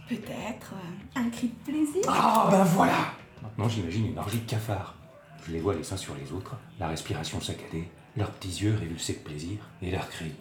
[0.08, 2.02] Peut-être euh, un cri de plaisir.
[2.08, 4.94] Ah, ben voilà Maintenant, j'imagine une orgie de cafards.
[5.46, 9.14] Je les vois les uns sur les autres, la respiration saccadée, leurs petits yeux révulsés
[9.14, 10.32] de plaisir, et leurs cris.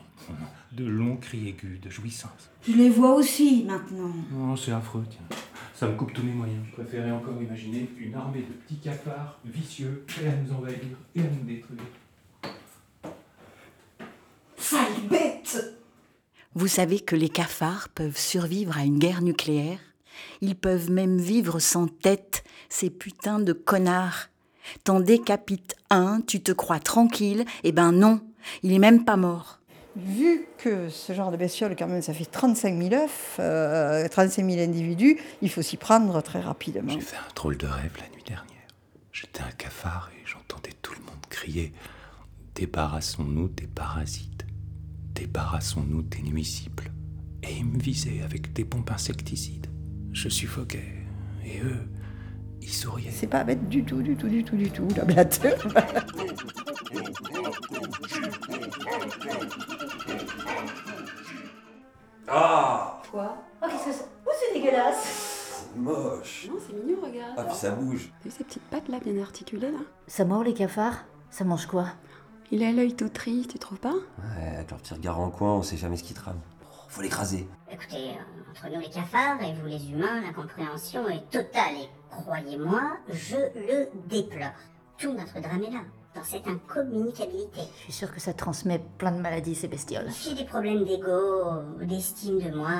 [0.71, 2.49] De longs cris aigus de jouissance.
[2.67, 4.12] Je les vois aussi maintenant.
[4.38, 5.38] Oh, c'est affreux, tiens.
[5.73, 6.63] Ça me coupe tous mes moyens.
[6.69, 11.21] Je préférais encore imaginer une armée de petits cafards vicieux, prêts à nous envahir et
[11.21, 11.82] à nous détruire.
[14.58, 15.78] Sale bête
[16.56, 19.80] Vous savez que les cafards peuvent survivre à une guerre nucléaire?
[20.41, 24.30] Ils peuvent même vivre sans tête, ces putains de connards.
[24.84, 28.21] T'en décapites un, tu te crois tranquille, eh ben non,
[28.63, 29.60] il est même pas mort.
[29.95, 34.49] Vu que ce genre de bestiole, quand même, ça fait 35 000 œufs, euh, 35
[34.49, 36.91] 000 individus, il faut s'y prendre très rapidement.
[36.91, 38.45] J'ai fait un drôle de rêve la nuit dernière.
[39.13, 41.71] J'étais un cafard et j'entendais tout le monde crier
[42.55, 44.45] Débarrassons-nous des parasites,
[45.13, 46.91] débarrassons-nous des nuisibles.
[47.43, 49.67] Et ils me visaient avec des pompes insecticides.
[50.13, 51.05] Je suffoquais
[51.45, 51.88] et eux,
[52.62, 53.12] ils souriaient.
[53.12, 55.45] C'est pas bête du tout, du tout, du tout, du tout, la blatte.
[62.28, 67.34] Ah Quoi Oh, qu'est-ce que c'est Oh, c'est dégueulasse Moche Non, c'est mignon, regarde.
[67.38, 68.12] Ah, puis ça bouge.
[68.19, 71.06] T'as vu ces petites pattes là, bien articulées là Ça mord les cafards?
[71.30, 71.88] Ça mange quoi?
[72.52, 73.93] Il a l'œil tout triste, tu trouves pas?
[73.93, 76.39] Ouais, avec leur petit regard en coin, on sait jamais ce qui trame.
[76.63, 77.48] Oh, faut l'écraser.
[77.71, 78.12] Écoutez,
[78.50, 83.36] entre nous les cafards et vous les humains, la compréhension est totale et croyez-moi, je
[83.36, 84.52] le déplore.
[84.98, 85.82] Tout notre drame est là,
[86.15, 87.62] dans cette incommunicabilité.
[87.80, 90.10] Je suis sûre que ça transmet plein de maladies, ces bestioles.
[90.23, 92.71] J'ai des problèmes d'ego, d'estime de moi.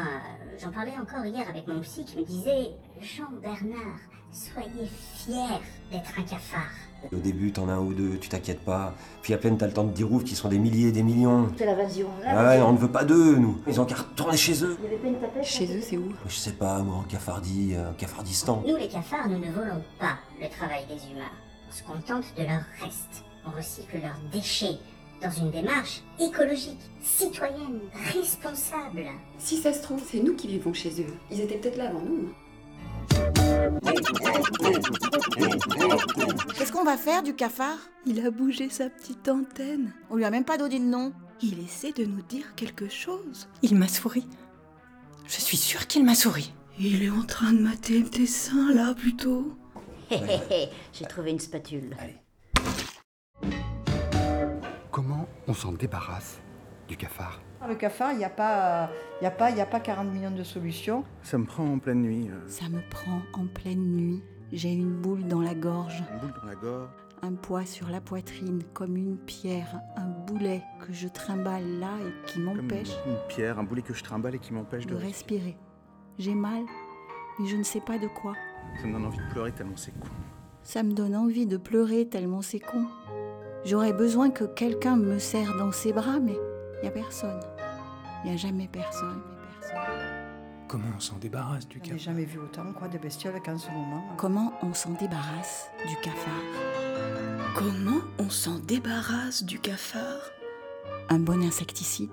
[0.62, 2.72] J'en parlais encore hier avec mon psy qui me disait
[3.02, 4.00] Jean-Bernard,
[4.32, 5.60] soyez fier
[5.92, 6.72] d'être un cafard.
[7.14, 8.94] Au début, t'en as un ou deux, tu t'inquiètes pas.
[9.22, 11.52] Puis à peine t'as le temps de dire ouf, qui sont des milliers, des millions.
[11.58, 12.08] C'est l'invasion.
[12.26, 13.60] Ah ouais, on ne veut pas d'eux, nous.
[13.68, 14.78] Ils ont qu'à retourner chez eux.
[14.80, 16.12] Il y avait pas une tapette Chez eux, c'est où?
[16.28, 18.64] Je sais pas, moi, en Cafardie, euh, Cafardistan.
[18.66, 21.30] Nous les cafards, nous ne volons pas le travail des humains.
[21.68, 23.24] On se contente de leur reste.
[23.46, 24.78] On recycle leurs déchets
[25.22, 27.80] dans une démarche écologique, citoyenne,
[28.14, 29.06] responsable.
[29.38, 31.14] Si ça se trouve, c'est nous qui vivons chez eux.
[31.32, 32.34] Ils étaient peut-être là avant nous.
[36.58, 37.78] Qu'est-ce qu'on va faire du cafard?
[38.06, 39.94] Il a bougé sa petite antenne.
[40.10, 41.14] On lui a même pas donné de nom.
[41.42, 43.48] Il essaie de nous dire quelque chose.
[43.62, 44.26] Il m'a souri.
[45.28, 46.54] Je suis sûre qu'il m'a souri.
[46.80, 49.56] Il est en train de mater tes seins là plutôt.
[50.12, 51.96] Hé hé hé, j'ai trouvé une spatule.
[54.92, 56.40] Comment on s'en débarrasse
[56.88, 57.42] du cafard?
[57.68, 58.90] Le cafard, il n'y a, pas-
[59.22, 61.04] y a, pas- il y a pas 40 millions de solutions.
[61.24, 62.30] Ça me prend en pleine nuit.
[62.30, 64.22] euh, Ça me prend en pleine nuit.
[64.52, 66.90] J'ai une boule dans la gorge, une boule dans la gorge.
[67.24, 72.28] un poids sur la poitrine comme une pierre, un boulet que je trimballe là et
[72.28, 75.00] qui Comme m'empêche une pierre, un boulet que je trimballe et qui m'empêche de de
[75.02, 75.58] respirer.
[76.20, 76.62] J'ai mal,
[77.40, 78.34] mais je ne sais pas de quoi.
[78.82, 80.08] Ça me donne envie de pleurer tellement c'est con.
[80.64, 82.86] Ça me donne envie de pleurer tellement c'est con.
[83.66, 86.38] J'aurais besoin que quelqu'un me serre dans ses bras, mais
[86.78, 87.40] il n'y a personne.
[88.24, 89.22] Il n'y a jamais personne.
[90.68, 94.04] Comment on s'en débarrasse du cafard jamais vu autant quoi, de bestioles qu'en ce moment.
[94.18, 96.34] Comment on s'en débarrasse du cafard
[97.56, 100.32] Comment on s'en débarrasse du cafard?
[101.10, 102.10] Un bon insecticide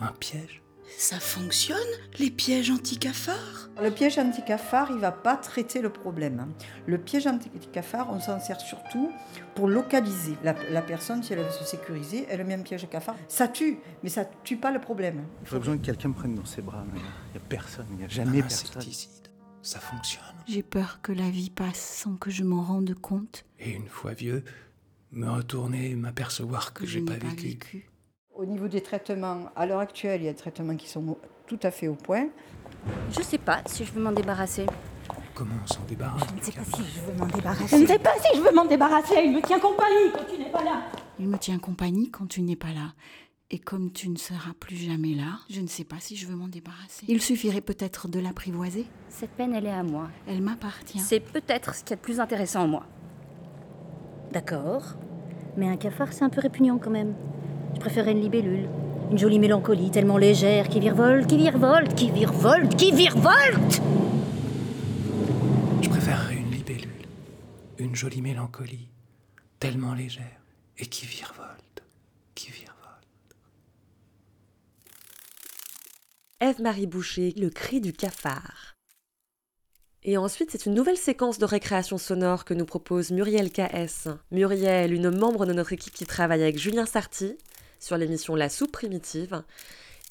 [0.00, 0.62] Un piège?
[0.96, 1.76] Ça fonctionne,
[2.18, 3.68] les pièges anti-cafards?
[3.80, 6.48] Le piège anti-cafard, il ne va pas traiter le problème.
[6.86, 9.12] Le piège anti-cafard, on s'en sert surtout
[9.54, 10.36] pour localiser.
[10.42, 13.14] La, la personne, si elle veut se sécuriser, elle met un piège à cafard.
[13.28, 15.24] Ça tue, mais ça tue pas le problème.
[15.44, 17.96] J'aurais besoin que quelqu'un me prenne dans ses bras, mais il n'y a personne, il
[17.98, 18.68] n'y a jamais Un personne.
[18.78, 19.28] insecticide,
[19.62, 20.24] ça fonctionne.
[20.48, 23.44] J'ai peur que la vie passe sans que je m'en rende compte.
[23.60, 24.42] Et une fois vieux,
[25.12, 27.87] me retourner et m'apercevoir que j'ai pas vécu.
[28.38, 31.16] Au niveau des traitements, à l'heure actuelle, il y a des traitements qui sont
[31.48, 32.28] tout à fait au point.
[33.10, 34.64] Je sais pas si je veux m'en débarrasser.
[35.34, 36.22] Comment on s'en débarrasse?
[36.30, 37.78] Je ne sais pas si je veux m'en Je débarrasser.
[37.80, 39.14] ne sais pas si je veux m'en débarrasser.
[39.24, 40.82] Il me tient compagnie quand tu n'es pas là.
[41.18, 42.92] Il me tient compagnie quand tu n'es pas là.
[43.50, 46.36] Et comme tu ne seras plus jamais là, je ne sais pas si je veux
[46.36, 47.06] m'en débarrasser.
[47.08, 48.86] Il suffirait peut-être de l'apprivoiser.
[49.08, 50.10] Cette peine, elle est à moi.
[50.28, 51.00] Elle m'appartient.
[51.00, 52.86] C'est peut-être ce qu'il y a de plus intéressant en moi.
[54.32, 54.94] D'accord.
[55.56, 57.16] Mais un cafard, c'est un peu répugnant quand même.
[57.74, 58.68] Je préférais une libellule.
[59.10, 63.80] Une jolie mélancolie tellement légère qui virevolte, qui virevolte, qui virevolte, qui virevolte
[65.82, 67.06] Je préférerais une libellule,
[67.78, 68.88] une jolie mélancolie,
[69.60, 70.40] tellement légère
[70.78, 71.82] et qui virevolte,
[72.34, 72.76] qui virevolte.
[76.40, 78.74] Ève-Marie Boucher, le cri du cafard.
[80.04, 84.08] Et ensuite, c'est une nouvelle séquence de récréation sonore que nous propose Muriel KS.
[84.30, 87.36] Muriel, une membre de notre équipe qui travaille avec Julien Sarti
[87.78, 89.42] sur l'émission La soupe primitive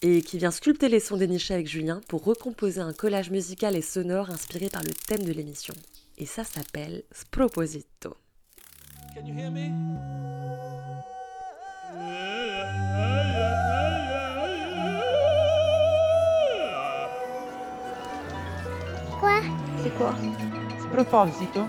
[0.02, 3.82] et qui vient sculpter les sons dénichés avec Julien pour recomposer un collage musical et
[3.82, 5.74] sonore inspiré par le thème de l'émission.
[6.18, 8.16] Et ça s'appelle Sproposito.
[19.20, 19.42] Quoi?
[19.84, 20.16] C'est quoi?
[20.80, 21.62] Sproposito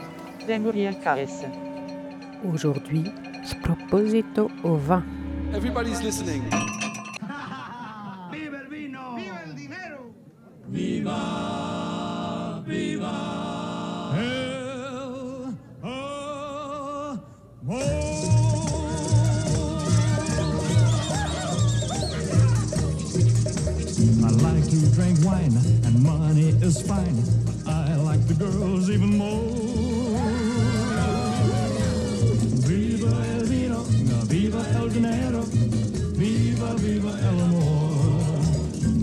[0.47, 0.97] de Muriel.
[2.45, 3.05] Aujourd'hui,
[3.45, 5.05] Sproposito au vin.
[5.55, 6.43] Everybody's listening.
[8.31, 9.17] Viva el vino.
[9.17, 10.15] Viva el dinero.
[10.69, 14.15] Viva, viva.
[14.17, 17.19] El amor.
[24.21, 27.23] I like to drink wine and money is fine.
[27.45, 29.67] But I like the girls even more.
[36.16, 37.98] Viva, viva el amor.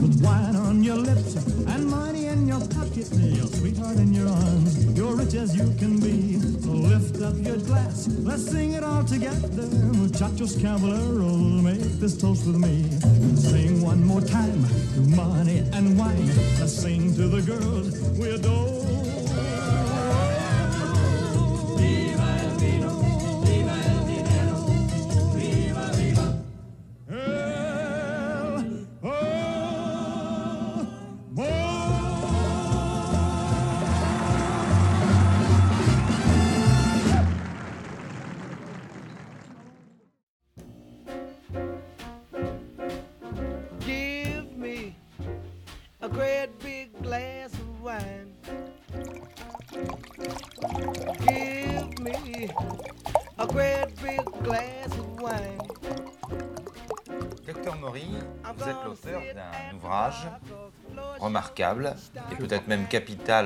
[0.02, 1.36] With wine on your lips
[1.68, 6.00] and money in your pocket, your sweetheart in your arms, you're rich as you can
[6.00, 6.40] be.
[6.62, 9.68] So lift up your glass, let's sing it all together.
[9.94, 12.90] Muchachos caballeros, make this toast with me.
[13.36, 16.28] Sing one more time to money and wine.
[16.60, 19.15] Let's sing to the girls we adore.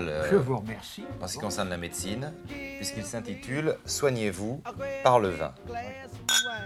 [0.10, 1.04] Euh, Je vous remercie.
[1.22, 2.34] en ce qui concerne la médecine,
[2.78, 4.62] puisqu'il s'intitule Soignez-vous
[5.04, 5.54] par le vin.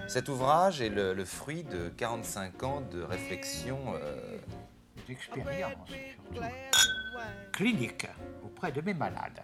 [0.08, 3.80] Cet ouvrage est le, le fruit de 45 ans de réflexion.
[3.96, 4.38] euh,
[5.08, 6.44] D'expérience, surtout.
[7.52, 8.08] Clinique,
[8.44, 9.42] auprès de mes malades.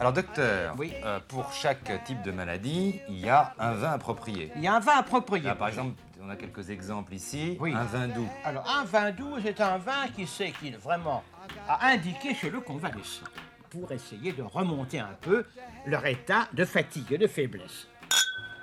[0.00, 4.52] Alors docteur, euh, pour chaque type de maladie, il y a un vin approprié.
[4.56, 5.44] Il y a un vin approprié.
[5.46, 5.94] Là, par exemple,
[6.28, 7.56] on a quelques exemples ici.
[7.58, 7.72] Oui.
[7.74, 8.28] Un vin doux.
[8.44, 11.24] Alors, un vin doux, c'est un vin qui sait qu'il vraiment
[11.66, 13.24] a indiqué chez le convalescent
[13.70, 15.44] pour essayer de remonter un peu
[15.86, 17.86] leur état de fatigue et de faiblesse.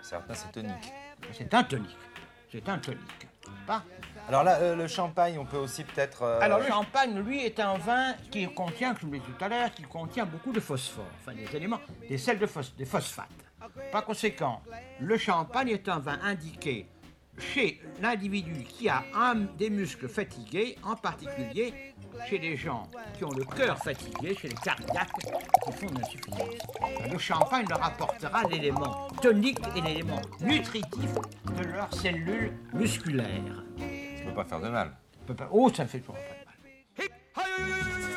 [0.03, 0.93] Certains, c'est tonique.
[1.33, 1.97] C'est un tonique.
[2.51, 3.27] C'est un tonique.
[3.65, 3.83] Pas
[4.27, 6.21] Alors là, euh, le champagne, on peut aussi peut-être.
[6.23, 9.43] euh, Alors le champagne, lui, est un vin qui contient, comme je l'ai dit tout
[9.43, 12.85] à l'heure, qui contient beaucoup de phosphore, enfin des éléments, des sels de phos- des
[12.85, 13.27] phosphates.
[13.91, 14.61] Par conséquent,
[14.99, 16.87] le champagne est un vin indiqué
[17.37, 21.73] chez l'individu qui a un, des muscles fatigués, en particulier
[22.29, 25.11] chez les gens qui ont le cœur fatigué, chez les cardiaques
[25.65, 27.11] qui font de l'insuffisance.
[27.11, 31.13] Le champagne leur apportera l'élément tonique et l'élément nutritif
[31.57, 33.63] de leurs cellules musculaires.
[33.77, 34.91] Ça ne peut pas faire de mal.
[35.51, 38.14] Oh, ça me fait toujours pas de mal.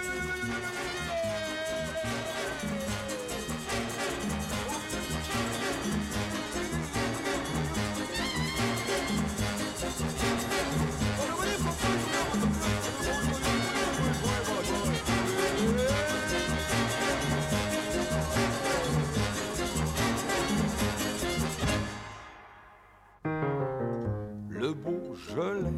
[25.38, 25.70] Je l'ai,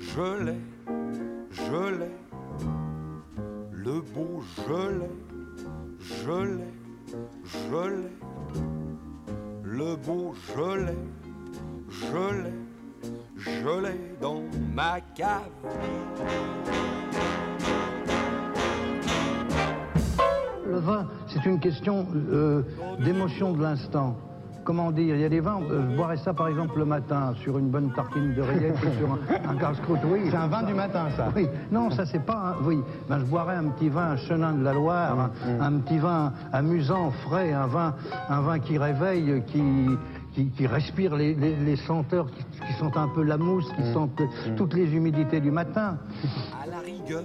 [0.00, 0.60] je l'ai,
[1.52, 2.10] je l'ai.
[3.70, 5.10] Le beau, je l'ai,
[6.00, 6.72] je l'ai,
[7.44, 8.10] je l'ai.
[9.62, 10.98] Le beau, je l'ai,
[11.90, 12.54] je l'ai,
[13.36, 14.42] je l'ai dans
[14.74, 15.42] ma cave.
[20.66, 22.62] Le vin, c'est une question euh,
[22.98, 24.16] d'émotion de l'instant.
[24.66, 27.32] Comment dire Il y a des vins, euh, je boirais ça par exemple le matin
[27.40, 30.22] sur une bonne tartine de rillettes ou sur un, un casse-croûte, oui.
[30.28, 32.56] C'est un vin du matin, ça Oui, non, ça c'est pas.
[32.60, 35.98] un- oui, ben, je boirais un petit vin chenin de la Loire, un, un petit
[35.98, 37.94] vin amusant, frais, un vin,
[38.28, 39.62] un vin qui réveille, qui.
[40.34, 43.90] Qui, qui respire les, les- les senteurs qui, qui sentent un peu la mousse, qui
[43.94, 44.20] sentent
[44.54, 45.96] toutes les humidités du matin.
[46.62, 47.22] À la rigueur,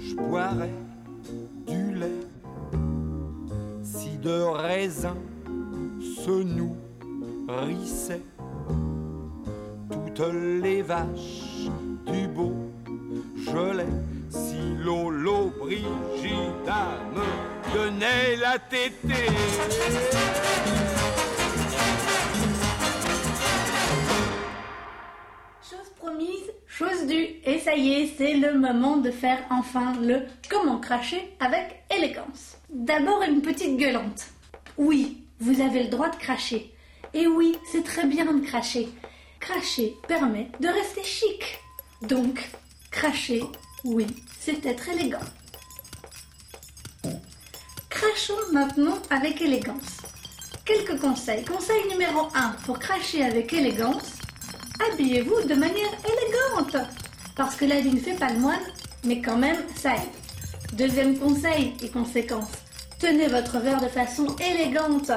[0.00, 0.72] je boirais
[1.68, 2.26] du lait.
[3.84, 5.14] Si de raisin
[6.02, 6.42] se
[7.48, 8.22] nourrissaient
[9.88, 11.68] toutes les vaches
[12.06, 12.54] du beau
[13.38, 13.86] gelais.
[14.30, 19.26] Si Lolo Brigida me donnait la tétée.
[25.62, 27.28] Chose promise, chose due.
[27.44, 32.56] Et ça y est, c'est le moment de faire enfin le comment cracher avec élégance.
[32.70, 34.28] D'abord une petite gueulante.
[34.78, 36.72] Oui, vous avez le droit de cracher.
[37.14, 38.88] Et oui, c'est très bien de cracher.
[39.40, 41.58] Cracher permet de rester chic.
[42.02, 42.48] Donc,
[42.92, 43.42] cracher,
[43.82, 44.06] oui,
[44.38, 45.26] c'est être élégant.
[47.90, 49.98] Crachons maintenant avec élégance.
[50.64, 51.44] Quelques conseils.
[51.44, 54.12] Conseil numéro 1 pour cracher avec élégance.
[54.92, 56.76] Habillez-vous de manière élégante.
[57.34, 58.62] Parce que la vie ne fait pas le moine,
[59.04, 60.74] mais quand même, ça aide.
[60.74, 62.52] Deuxième conseil et conséquence.
[63.02, 65.10] Tenez votre verre de façon élégante.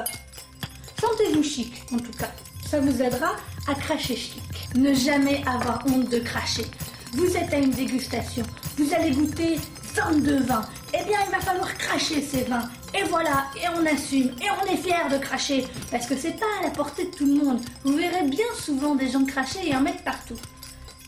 [1.00, 2.32] Sentez-vous chic, en tout cas.
[2.68, 3.36] Ça vous aidera
[3.68, 4.42] à cracher chic.
[4.74, 6.66] Ne jamais avoir honte de cracher.
[7.12, 8.44] Vous êtes à une dégustation.
[8.76, 9.60] Vous allez goûter
[9.94, 10.62] somme de vin,
[10.94, 12.68] eh bien il va falloir cracher ces vins.
[12.92, 16.46] Et voilà, et on assume, et on est fiers de cracher, parce que c'est pas
[16.58, 17.60] à la portée de tout le monde.
[17.84, 20.36] Vous verrez bien souvent des gens cracher et en mettre partout.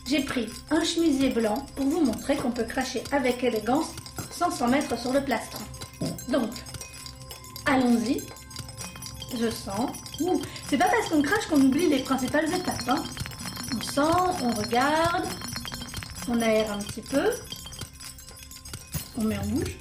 [0.07, 3.87] J'ai pris un chemisier blanc pour vous montrer qu'on peut cracher avec élégance
[4.31, 5.65] sans s'en mettre sur le plastron.
[6.29, 6.51] Donc,
[7.69, 8.21] allons-y.
[9.37, 9.91] Je sens.
[10.67, 12.89] C'est pas parce qu'on crache qu'on oublie les principales étapes.
[12.89, 13.03] hein.
[13.75, 15.25] On sent, on regarde,
[16.27, 17.29] on aère un petit peu,
[19.17, 19.77] on met en bouche.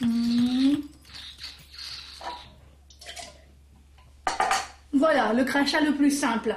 [0.00, 0.76] Hmm.
[4.92, 6.56] Voilà, le crachat le plus simple.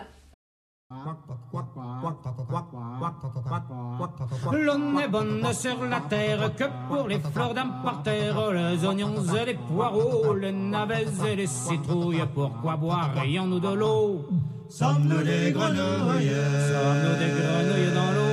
[4.52, 9.46] L'on est bonne sur la terre que pour les fleurs d'un parterre, les oignons et
[9.46, 12.26] les poireaux, les navets et les citrouilles.
[12.34, 14.26] Pourquoi boire ayons-nous de l'eau?
[14.68, 16.32] Sommes-nous des grenouilles?
[16.72, 18.29] Sommes-nous des grenouilles dans l'eau?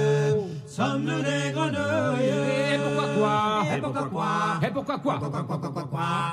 [0.77, 5.20] Sommes-nous des grenouilles Et pourquoi quoi Et pourquoi quoi Et pourquoi quoi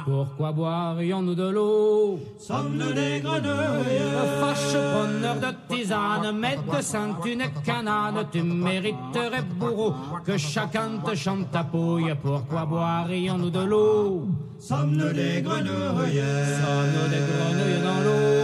[0.03, 7.87] Pourquoi boirions-nous de l'eau Sommes-nous des grenouilles Fâche preneur de tisane, médecin, tu n'es qu'un
[7.87, 9.93] âne, tu mériterais bourreau
[10.25, 12.13] que chacun te chante ta pouille.
[12.21, 14.27] Pourquoi boirions-nous de l'eau
[14.59, 16.21] Sommes-nous des grenouilles
[16.59, 18.42] Sommes-nous des grenouilles dans l'eau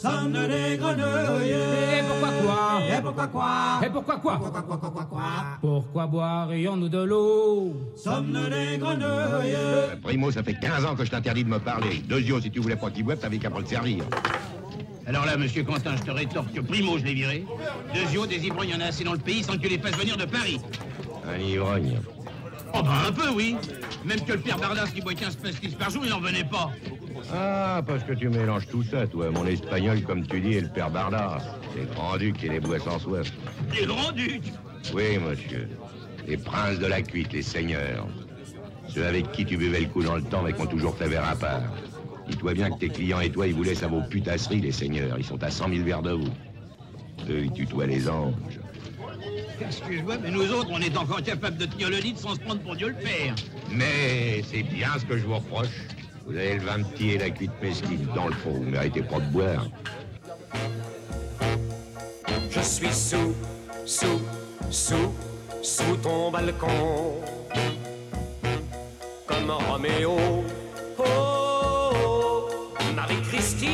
[0.00, 4.40] Sommes-nous des grenouilles Et pourquoi quoi Et pourquoi quoi Et pourquoi quoi
[5.60, 9.56] Pourquoi boirions-nous de l'eau Sommes-nous des grenouilles
[10.02, 12.02] Primo, ça fait 15 ans que je t'interdis de me parler.
[12.08, 14.04] Deuxio, si tu voulais pas qu'il boive, t'avais qu'à pas le servir.
[15.06, 17.44] Alors là, monsieur Quentin, je te rétorque que Primo, je l'ai viré.
[17.92, 19.78] Deuxio, des ivrognes, il y en a assez dans le pays sans que tu les
[19.78, 20.60] fasses venir de Paris.
[21.28, 21.98] Un ivrogne.
[22.72, 23.56] Oh ben un peu, oui.
[24.06, 26.70] Même que le père Bardas qui boit 15 pastis par jour, il n'en venait pas.
[27.32, 29.30] Ah, parce que tu mélanges tout ça, toi.
[29.30, 31.42] Mon espagnol, comme tu dis, et le père Bardas.
[31.76, 33.30] Les grands-ducs et les bois sans soif.
[33.78, 34.52] Les grands-ducs
[34.94, 35.68] Oui, monsieur.
[36.26, 38.06] Les princes de la cuite, les seigneurs.
[38.88, 41.06] Ceux avec qui tu buvais le coup dans le temps, mais qui ont toujours ta
[41.06, 41.62] verre à part.
[42.28, 45.16] Dis-toi bien que tes clients et toi, ils vous laissent à vos putasseries, les seigneurs.
[45.18, 46.30] Ils sont à 100 000 verres de vous.
[47.28, 48.34] Eux, ils tutoient les anges.
[49.60, 52.60] Excuse-moi, mais nous autres, on est encore capables de tenir le lit sans se prendre
[52.62, 53.34] pour Dieu le Père.
[53.70, 55.68] Mais c'est bien ce que je vous reproche.
[56.30, 58.06] Vous avez le vin petit et la cuite mesquine.
[58.14, 59.66] Dans le fond, vous méritez pas de boire.
[62.48, 63.34] Je suis sous,
[63.84, 64.20] sous,
[64.70, 65.12] sous,
[65.60, 67.16] sous ton balcon.
[69.26, 70.44] Comme Roméo.
[70.98, 72.48] Oh, oh,
[72.94, 73.68] Marie-Christine.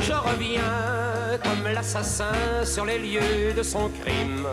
[0.00, 4.48] Je reviens comme l'assassin sur les lieux de son crime.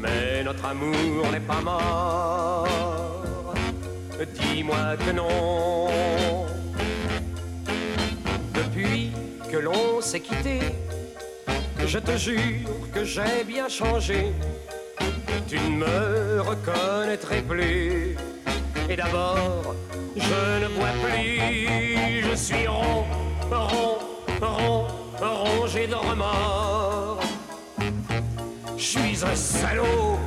[0.00, 3.21] Mais notre amour n'est pas mort.
[4.20, 5.88] Dis-moi que non.
[8.54, 9.10] Depuis
[9.50, 10.60] que l'on s'est quitté,
[11.86, 14.32] je te jure que j'ai bien changé.
[15.48, 18.16] Tu ne me reconnaîtrais plus.
[18.88, 19.74] Et d'abord,
[20.16, 22.22] je ne bois plus.
[22.30, 23.04] Je suis rond,
[23.50, 23.98] rond,
[24.40, 24.86] rond,
[25.20, 27.20] rongé de remords.
[28.76, 30.18] Je suis un salaud.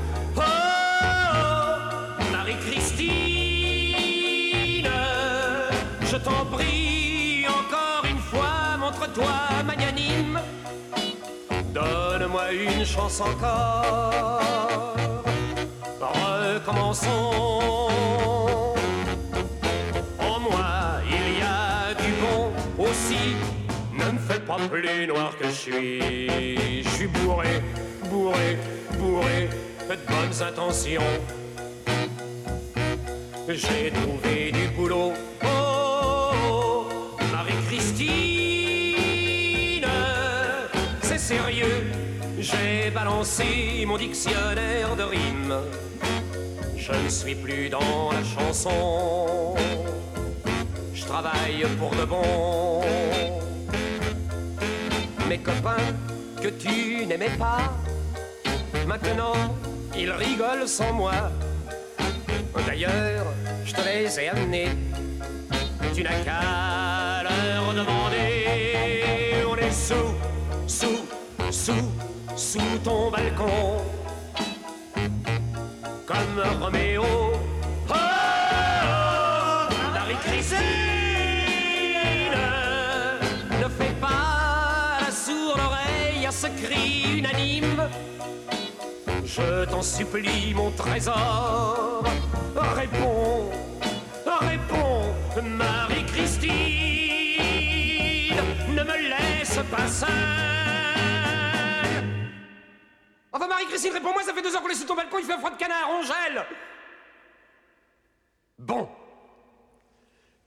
[12.63, 14.95] Une chance encore.
[15.99, 17.89] Recommençons.
[20.19, 22.51] En moi, il y a du bon
[22.83, 23.35] aussi.
[23.93, 26.83] Ne me fais pas plus noir que je suis.
[26.83, 27.61] Je suis bourré,
[28.09, 28.57] bourré,
[28.97, 29.49] bourré
[29.89, 31.01] de bonnes intentions.
[33.47, 35.13] J'ai trouvé du boulot.
[42.45, 45.55] J'ai balancé mon dictionnaire de rimes.
[46.77, 49.55] Je ne suis plus dans la chanson.
[50.93, 52.83] Je travaille pour de bon.
[55.27, 55.89] Mes copains
[56.39, 57.73] que tu n'aimais pas,
[58.85, 59.33] maintenant
[59.97, 61.31] ils rigolent sans moi.
[62.67, 63.25] D'ailleurs,
[63.65, 64.69] je te les ai amenés.
[65.95, 69.43] Tu n'as qu'à leur demander.
[69.49, 70.13] On est sous,
[70.67, 71.05] sous,
[71.49, 71.91] sous,
[72.35, 73.81] sous ton balcon.
[76.05, 77.03] Comme Roméo.
[77.89, 77.93] Oh,
[79.93, 80.57] Marie-Christine,
[83.61, 87.89] ne fais pas la sourde oreille à ce cri unanime.
[89.23, 92.03] Je t'en supplie, mon trésor.
[92.55, 93.49] Réponds,
[94.41, 96.51] réponds, Marie-Christine.
[98.69, 100.84] Ne me laisse pas seul.
[103.55, 105.89] Marie-Christine, réponds-moi, ça fait deux heures qu'on est ton balcon, il fait froid de canard,
[105.97, 106.43] on gèle
[108.59, 108.89] Bon.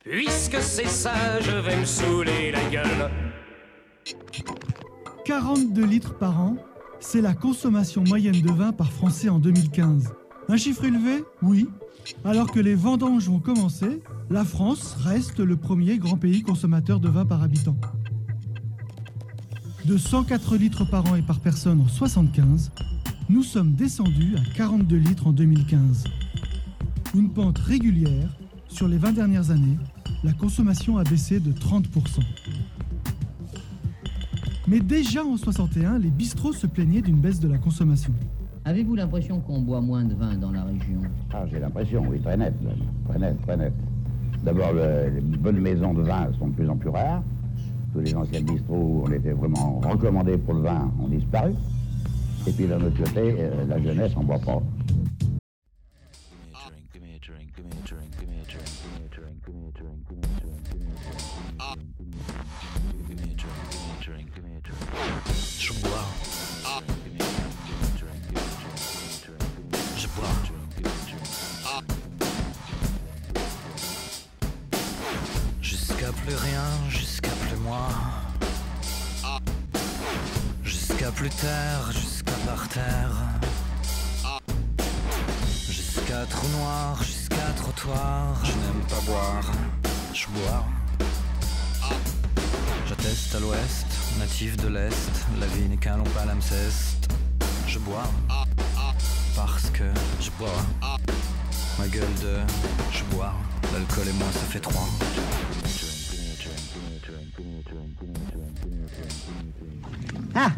[0.00, 3.10] Puisque c'est ça, je vais me saouler la gueule.
[5.24, 6.56] 42 litres par an,
[7.00, 10.12] c'est la consommation moyenne de vin par Français en 2015.
[10.50, 11.24] Un chiffre élevé?
[11.40, 11.66] Oui.
[12.26, 17.08] Alors que les vendanges vont commencer, la France reste le premier grand pays consommateur de
[17.08, 17.76] vin par habitant.
[19.86, 22.70] De 104 litres par an et par personne en 75,
[23.28, 26.04] nous sommes descendus à 42 litres en 2015.
[27.14, 28.28] Une pente régulière,
[28.68, 29.78] sur les 20 dernières années,
[30.24, 32.20] la consommation a baissé de 30%.
[34.66, 38.12] Mais déjà en 61, les bistrots se plaignaient d'une baisse de la consommation.
[38.64, 41.00] Avez-vous l'impression qu'on boit moins de vin dans la région?
[41.32, 42.54] Ah, j'ai l'impression, oui, très net,
[43.08, 43.72] très net, très net.
[44.44, 47.22] D'abord, le- les bonnes maisons de vin sont de plus en plus rares.
[47.94, 51.52] Tous les anciens bistrots où on était vraiment recommandés pour le vin ont disparu.
[52.48, 54.62] Et puis d'un autre euh, la jeunesse en boit pas.
[65.58, 66.08] Je bois.
[75.60, 77.88] Jusqu'à plus rien, jusqu'à plus moi.
[80.64, 81.90] Jusqu'à plus terre,
[86.30, 88.40] trou noir, jusqu'à trottoir.
[88.44, 89.52] Je n'aime pas boire,
[90.14, 90.64] je bois.
[92.86, 93.86] J'atteste à l'ouest,
[94.18, 97.08] natif de l'est, la vie n'est qu'un long palimpseste.
[97.66, 98.10] Je bois,
[99.36, 99.84] parce que
[100.20, 100.48] je bois.
[101.78, 102.38] Ma gueule de
[102.90, 103.34] je bois,
[103.72, 104.88] l'alcool et moi ça fait trois.
[110.34, 110.50] Ah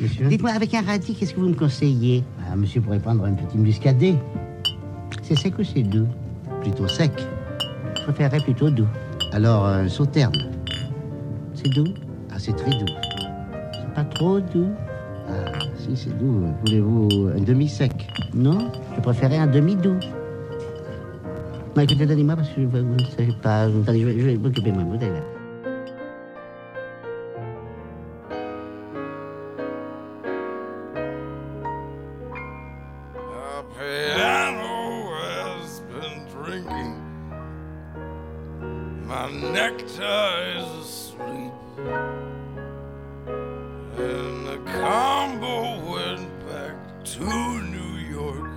[0.00, 0.26] Monsieur?
[0.26, 2.24] Dites-moi, avec un radis, qu'est-ce que vous me conseillez?
[2.50, 4.16] Ah, Monsieur pourrait prendre un petit muscadet.
[5.32, 6.08] C'est sec ou c'est doux
[6.60, 7.10] Plutôt sec.
[7.96, 8.86] Je préférerais plutôt doux.
[9.32, 10.34] Alors, un sauterne.
[11.54, 11.86] C'est doux
[12.30, 12.92] Ah, c'est très doux.
[13.72, 14.68] C'est pas trop doux
[15.30, 16.44] Ah, si, c'est doux.
[16.66, 18.10] Voulez-vous un demi-sec?
[18.34, 19.96] Non Je préférais un demi-doux.
[21.76, 23.62] Non, écoutez, donnez-moi parce que je vous ne savez pas.
[23.62, 24.84] Attendez, je vais, je vais m'occuper moi.
[24.84, 25.31] Vous allez là.
[43.98, 47.20] And the combo went back to
[47.60, 48.50] New York.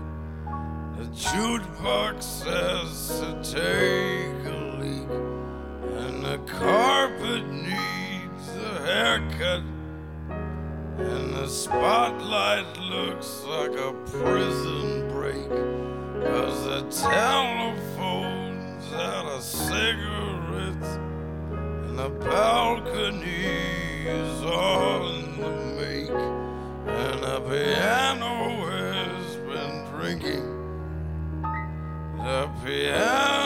[0.98, 5.10] The jukebox says to take a leak.
[6.00, 9.64] And the carpet needs a haircut.
[11.00, 15.50] And the spotlight looks like a prison break.
[16.24, 20.98] Cause the telephone's out of cigarettes.
[21.52, 23.76] And the balcony
[24.08, 24.44] is
[25.38, 26.10] the make.
[26.10, 28.34] And the piano
[28.70, 30.46] has been drinking.
[32.18, 33.45] The piano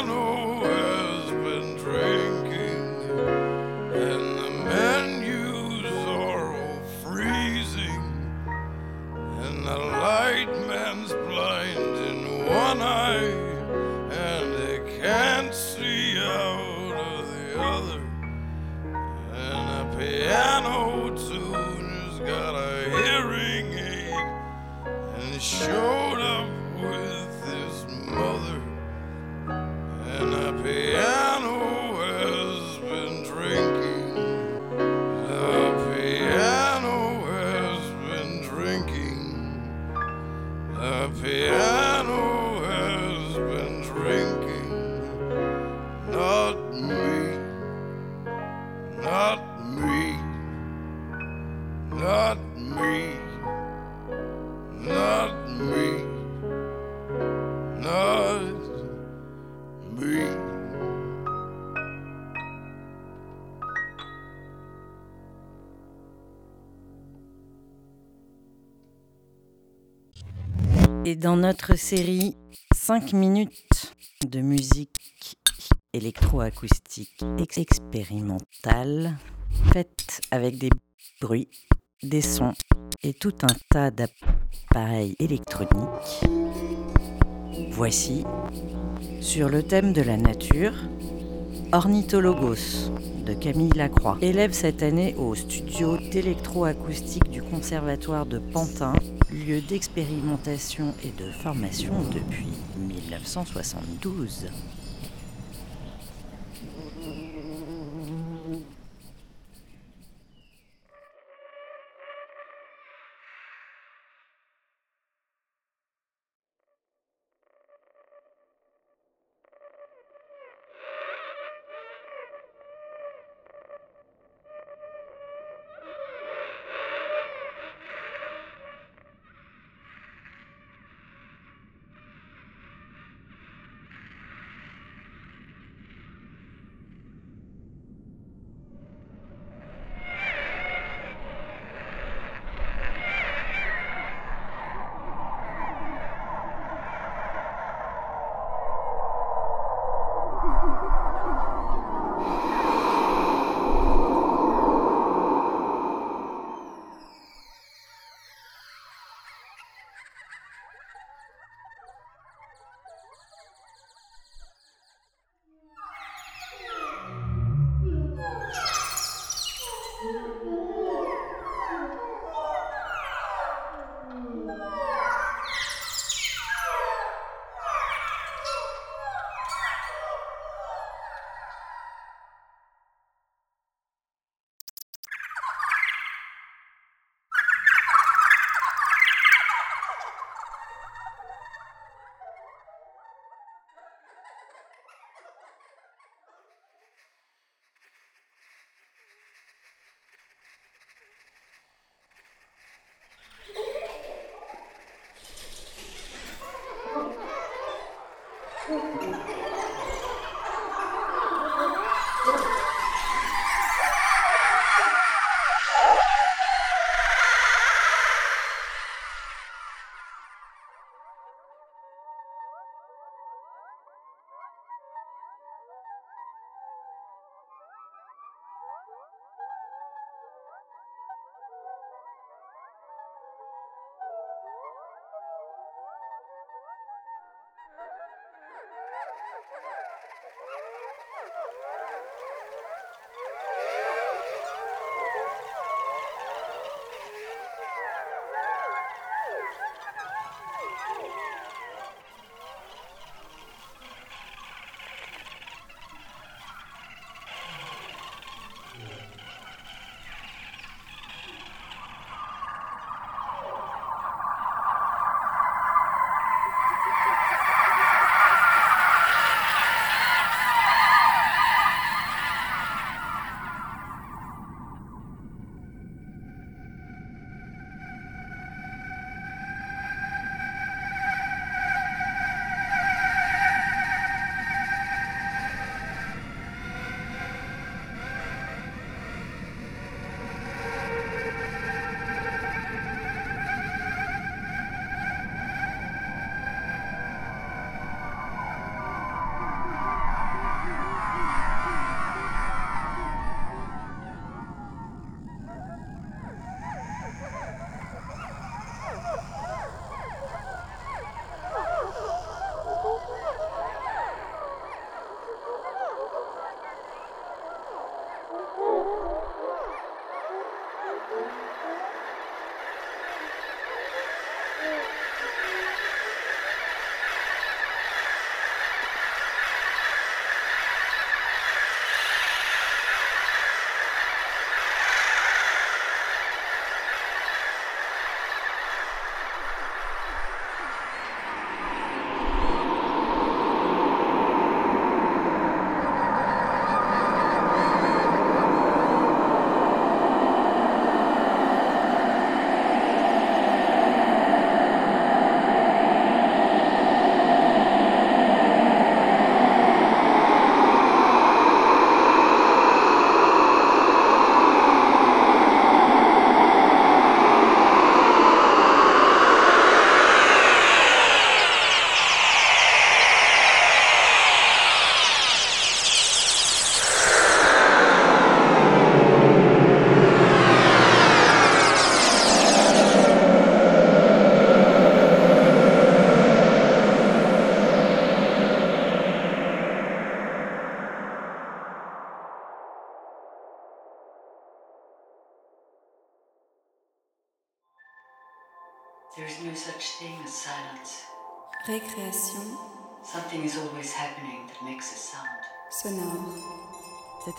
[71.10, 72.36] Et dans notre série
[72.76, 73.96] 5 minutes
[74.28, 75.36] de musique
[75.92, 79.18] électroacoustique ex- expérimentale,
[79.74, 80.70] faite avec des
[81.20, 81.50] bruits,
[82.04, 82.54] des sons
[83.02, 86.30] et tout un tas d'appareils électroniques,
[87.72, 88.24] voici,
[89.20, 90.76] sur le thème de la nature,
[91.72, 92.90] Ornithologos
[93.28, 98.94] de Camille Lacroix, élève cette année au studio d'électroacoustique du Conservatoire de Pantin
[99.32, 104.48] lieu d'expérimentation et de formation depuis 1972.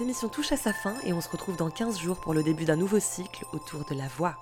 [0.00, 2.42] Cette émission touche à sa fin et on se retrouve dans 15 jours pour le
[2.42, 4.34] début d'un nouveau cycle autour de la voix.